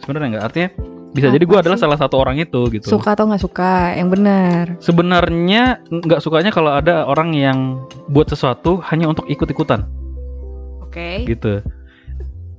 Sebenarnya 0.00 0.28
enggak. 0.30 0.44
Artinya 0.44 0.68
bisa 1.10 1.26
jadi 1.26 1.42
Apa 1.42 1.50
gue 1.50 1.58
adalah 1.66 1.74
salah 1.76 1.98
satu 1.98 2.16
orang 2.16 2.38
itu 2.38 2.70
gitu 2.70 2.86
Suka 2.86 3.18
atau 3.18 3.26
nggak 3.26 3.42
suka, 3.42 3.98
yang 3.98 4.08
benar. 4.08 4.78
sebenarnya 4.78 5.82
nggak 5.84 6.20
sukanya 6.20 6.50
kalau 6.50 6.70
ada 6.70 7.02
orang 7.02 7.34
yang 7.34 7.58
buat 8.06 8.26
sesuatu 8.26 8.78
hanya 8.86 9.10
untuk 9.10 9.26
ikut-ikutan 9.26 9.90
Oke. 10.80 11.26
gitu 11.26 11.66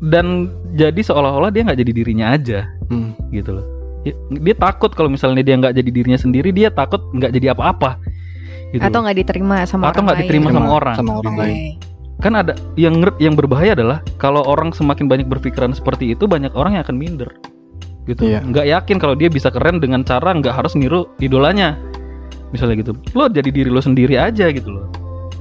dan 0.02 0.50
jadi 0.72 1.00
seolah-olah 1.00 1.48
dia 1.48 1.64
nggak 1.64 1.80
jadi 1.80 1.92
dirinya 1.94 2.28
aja 2.30 2.68
Hmm. 2.90 3.16
gitu 3.30 3.56
loh 3.56 3.66
dia, 4.02 4.12
dia 4.44 4.56
takut 4.58 4.92
kalau 4.92 5.08
misalnya 5.08 5.40
dia 5.40 5.56
nggak 5.56 5.72
jadi 5.72 5.90
dirinya 5.90 6.20
sendiri 6.20 6.52
dia 6.52 6.68
takut 6.68 7.00
nggak 7.08 7.32
jadi 7.32 7.56
apa-apa 7.56 8.04
gitu 8.72 8.84
Atau 8.84 9.00
nggak 9.00 9.16
diterima 9.16 9.64
sama 9.64 9.88
Atau 9.88 10.02
orang 10.02 10.12
nggak 10.12 10.20
diterima 10.26 10.48
lain. 10.48 10.56
sama 10.58 10.70
orang. 10.74 10.96
sama 11.00 11.12
orang 11.16 11.36
lain 11.38 11.56
kan 12.22 12.38
ada 12.38 12.54
yang 12.78 13.02
yang 13.18 13.34
berbahaya 13.34 13.74
adalah 13.74 14.00
kalau 14.22 14.46
orang 14.46 14.70
semakin 14.72 15.10
banyak 15.10 15.26
berpikiran 15.26 15.74
seperti 15.74 16.14
itu 16.14 16.30
banyak 16.30 16.54
orang 16.54 16.78
yang 16.78 16.86
akan 16.86 16.98
minder. 16.98 17.30
Gitu. 18.06 18.34
Iya. 18.34 18.42
nggak 18.42 18.66
yakin 18.66 18.98
kalau 18.98 19.14
dia 19.14 19.30
bisa 19.30 19.54
keren 19.54 19.78
dengan 19.78 20.02
cara 20.02 20.34
nggak 20.34 20.54
harus 20.54 20.74
niru 20.74 21.10
idolanya. 21.18 21.78
Misalnya 22.54 22.82
gitu 22.82 22.92
lo 23.14 23.26
jadi 23.26 23.50
diri 23.50 23.70
lo 23.70 23.82
sendiri 23.82 24.18
aja 24.18 24.50
gitu 24.50 24.70
loh. 24.70 24.86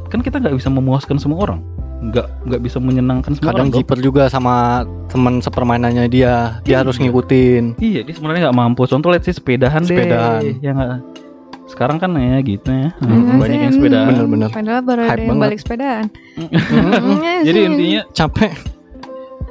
Kan 0.08 0.20
kita 0.20 0.40
nggak 0.40 0.56
bisa 0.56 0.68
memuaskan 0.68 1.16
semua 1.16 1.44
orang. 1.48 1.60
Nggak 2.00 2.26
nggak 2.48 2.60
bisa 2.64 2.76
menyenangkan 2.80 3.32
semua 3.36 3.52
kadang 3.52 3.68
orang 3.68 3.76
jiper 3.76 3.98
juga 4.00 4.28
sama 4.32 4.84
teman 5.08 5.40
sepermainannya 5.40 6.08
dia. 6.08 6.60
Dia 6.64 6.80
Iya. 6.80 6.84
harus 6.84 6.96
ngikutin. 6.96 7.76
Iya 7.76 8.00
dia 8.08 8.14
sebenarnya 8.16 8.48
nggak 8.48 8.56
mampu. 8.56 8.84
Contoh 8.88 9.08
lihat 9.12 9.24
sih 9.24 9.36
sepedahan, 9.36 9.84
Sepedahan. 9.84 10.40
deh 10.40 10.54
ya 10.64 10.70
nggak 10.72 10.88
sekarang 11.70 11.96
kan 11.96 12.10
ya 12.12 12.38
gitu 12.40 12.66
ya 12.66 12.90
Hmm, 12.98 13.38
banyak 13.38 13.58
yang 13.60 13.70
sih. 13.70 13.78
sepedaan 13.78 14.08
Bener-bener. 14.10 14.50
Padahal 14.50 14.82
baru 14.82 15.00
ada 15.02 15.14
yang 15.14 15.28
banget. 15.30 15.42
balik 15.46 15.58
sepedaan. 15.58 16.04
jadi 17.40 17.58
intinya 17.64 18.00
capek 18.10 18.52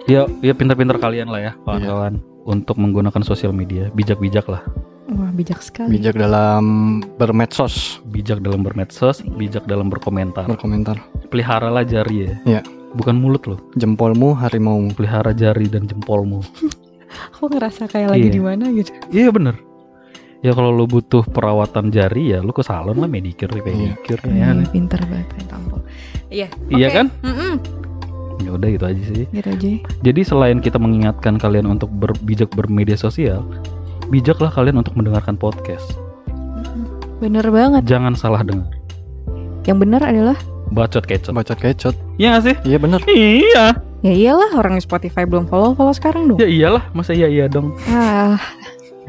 ya 0.06 0.22
ya 0.40 0.54
pintar-pintar 0.54 0.98
kalian 0.98 1.28
lah 1.28 1.42
ya 1.42 1.52
kawan-kawan 1.64 2.18
untuk 2.44 2.76
menggunakan 2.76 3.22
sosial 3.22 3.52
media 3.52 3.88
bijak-bijak 3.92 4.46
lah 4.46 4.62
Wah 5.10 5.32
bijak 5.32 5.58
sekali. 5.60 5.90
bijak 5.92 6.14
dalam 6.16 6.64
bermedsos 7.16 7.98
bijak 8.06 8.40
dalam 8.40 8.62
bermedsos, 8.62 9.26
bijak 9.32 9.66
dalam 9.66 9.90
berkomentar. 9.90 10.46
berkomentar 10.46 11.02
Peliharalah 11.28 11.82
jari 11.82 12.26
ya. 12.26 12.34
Iya. 12.48 12.62
Bukan 12.92 13.18
mulut 13.18 13.42
loh. 13.44 13.58
jempolmu 13.74 14.34
harimaumu 14.36 14.94
Pelihara 14.94 15.30
jari 15.32 15.66
dan 15.66 15.86
jempolmu. 15.86 16.46
Aku 17.34 17.50
ngerasa 17.50 17.86
kayak 17.86 18.14
lagi 18.14 18.22
Iya. 18.24 18.34
di 18.34 18.42
mana 18.44 18.66
gitu. 18.70 18.94
iya 19.10 19.30
bener. 19.30 19.58
Ya 20.40 20.56
kalau 20.56 20.72
lo 20.72 20.88
butuh 20.88 21.20
perawatan 21.26 21.92
jari 21.92 22.32
ya 22.32 22.40
lo 22.40 22.50
ke 22.50 22.64
salon 22.64 22.96
lah 22.96 23.08
medicure, 23.08 23.52
pedicure 23.52 24.24
ya. 24.26 24.56
Iya, 24.56 24.64
pinter 24.72 25.02
banget 25.04 25.28
tampol. 25.46 25.84
Iya. 26.32 26.48
Iya 26.72 26.88
oke. 26.88 26.96
kan? 26.96 27.08
Mm-mm. 27.22 27.54
Ya 28.40 28.50
udah 28.56 28.68
gitu 28.72 28.86
aja 28.88 29.04
sih. 29.04 29.26
Gitu 29.28 29.50
aja. 29.52 29.68
Jadi 30.00 30.22
selain 30.24 30.64
kita 30.64 30.80
mengingatkan 30.80 31.36
kalian 31.36 31.68
untuk 31.68 31.92
berbijak 31.92 32.48
bermedia 32.56 32.96
sosial, 32.96 33.44
bijaklah 34.08 34.48
kalian 34.48 34.80
untuk 34.80 34.96
mendengarkan 34.96 35.36
podcast. 35.36 36.00
Bener 37.20 37.44
banget. 37.52 37.84
Jangan 37.84 38.16
salah 38.16 38.40
dengar. 38.40 38.72
Yang 39.68 39.78
benar 39.84 40.02
adalah 40.02 40.38
Bacot 40.70 41.04
kecot. 41.04 41.34
bacot 41.34 41.58
kecot 41.58 41.96
Iya 42.16 42.38
gak 42.38 42.44
sih? 42.46 42.56
iya 42.64 42.78
bener 42.78 43.02
Iya. 43.10 43.74
ya 44.00 44.14
iyalah 44.14 44.54
orang 44.54 44.78
Spotify 44.78 45.26
belum 45.26 45.50
follow 45.50 45.74
follow 45.74 45.92
sekarang 45.92 46.30
dong. 46.30 46.38
Ya 46.38 46.46
iyalah, 46.46 46.86
masa 46.94 47.12
iya 47.12 47.26
iya 47.26 47.50
dong. 47.50 47.74
Ah, 47.90 48.38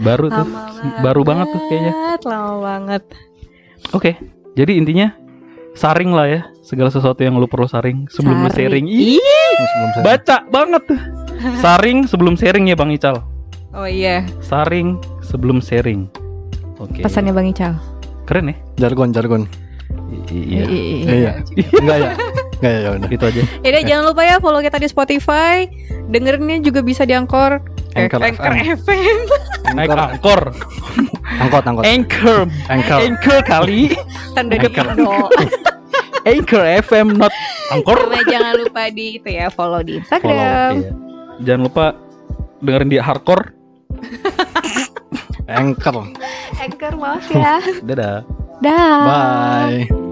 Baru 0.01 0.27
tuh. 0.33 0.47
lama 0.49 1.01
Baru 1.05 1.23
banget 1.23 1.47
tuh 1.53 1.61
kayaknya. 1.69 1.93
Lama 2.25 2.55
banget. 2.65 3.03
Oke, 3.93 4.17
jadi 4.57 4.77
intinya 4.77 5.13
saring 5.77 6.11
lah 6.13 6.27
ya 6.27 6.41
segala 6.65 6.91
sesuatu 6.91 7.21
yang 7.23 7.39
lu 7.39 7.47
perlu 7.47 7.69
saring 7.69 8.09
sebelum 8.11 8.45
lu 8.45 8.51
sharing. 8.53 8.85
Saring. 8.89 9.17
Ih, 9.17 9.57
sebelum 9.61 9.91
saya 9.93 10.05
baca 10.05 10.37
banget 10.49 10.83
tuh. 10.89 11.01
Saring 11.65 12.05
sebelum 12.05 12.35
sharing 12.37 12.69
ya 12.69 12.77
Bang 12.77 12.93
Ical. 12.93 13.25
Oh 13.73 13.89
iya, 13.89 14.29
Saring 14.45 15.01
sebelum 15.25 15.65
sharing. 15.65 16.05
Oke. 16.77 17.01
pesannya 17.01 17.33
Bang 17.33 17.49
Ical. 17.49 17.81
Keren 18.29 18.53
ya? 18.53 18.57
jargon 18.77 19.09
jargon 19.13 19.43
iya. 20.31 20.65
Iya 20.67 21.33
enggak 21.79 21.99
ya 21.99 22.11
enggak 22.61 22.73
ya 22.73 22.81
ya 22.81 22.91
udah 22.97 23.09
Itu 23.11 23.25
aja. 23.27 23.43
Yaudah 23.65 23.83
jangan 23.87 24.05
lupa 24.13 24.23
ya 24.27 24.37
follow 24.39 24.61
kita 24.63 24.79
di 24.79 24.89
Spotify. 24.91 25.67
Dengerinnya 26.11 26.59
juga 26.63 26.81
bisa 26.83 27.07
di 27.07 27.15
Anchor. 27.15 27.63
Anchor 27.99 28.21
Anchor 28.23 28.55
FM. 28.55 29.19
Naik 29.75 29.91
Anchor 29.91 29.99
angkor. 29.99 30.41
angkot 31.43 31.65
angkot 31.67 31.85
Anchor. 31.87 32.39
Anchor. 32.71 32.99
Anchor 33.03 33.39
kali. 33.43 33.81
Anchor. 34.39 34.87
Indo. 34.95 35.17
Anchor 36.31 36.65
FM 36.85 37.19
not 37.19 37.33
angkor. 37.75 37.99
Sama 37.99 38.21
jangan 38.29 38.55
lupa 38.61 38.83
di 38.93 39.19
itu 39.19 39.31
ya 39.31 39.49
follow 39.51 39.81
di 39.83 39.99
Follow. 39.99 40.05
Instagram. 40.05 40.73
Iya. 40.79 40.93
Jangan 41.41 41.63
lupa 41.67 41.85
dengerin 42.61 42.91
di 42.93 42.99
hardcore. 43.01 43.45
anchor 45.51 46.07
Anchor 46.61 46.93
maaf 46.95 47.27
ya. 47.33 47.59
Dadah. 47.83 48.23
Dah. 48.61 49.01
bye 49.09 50.10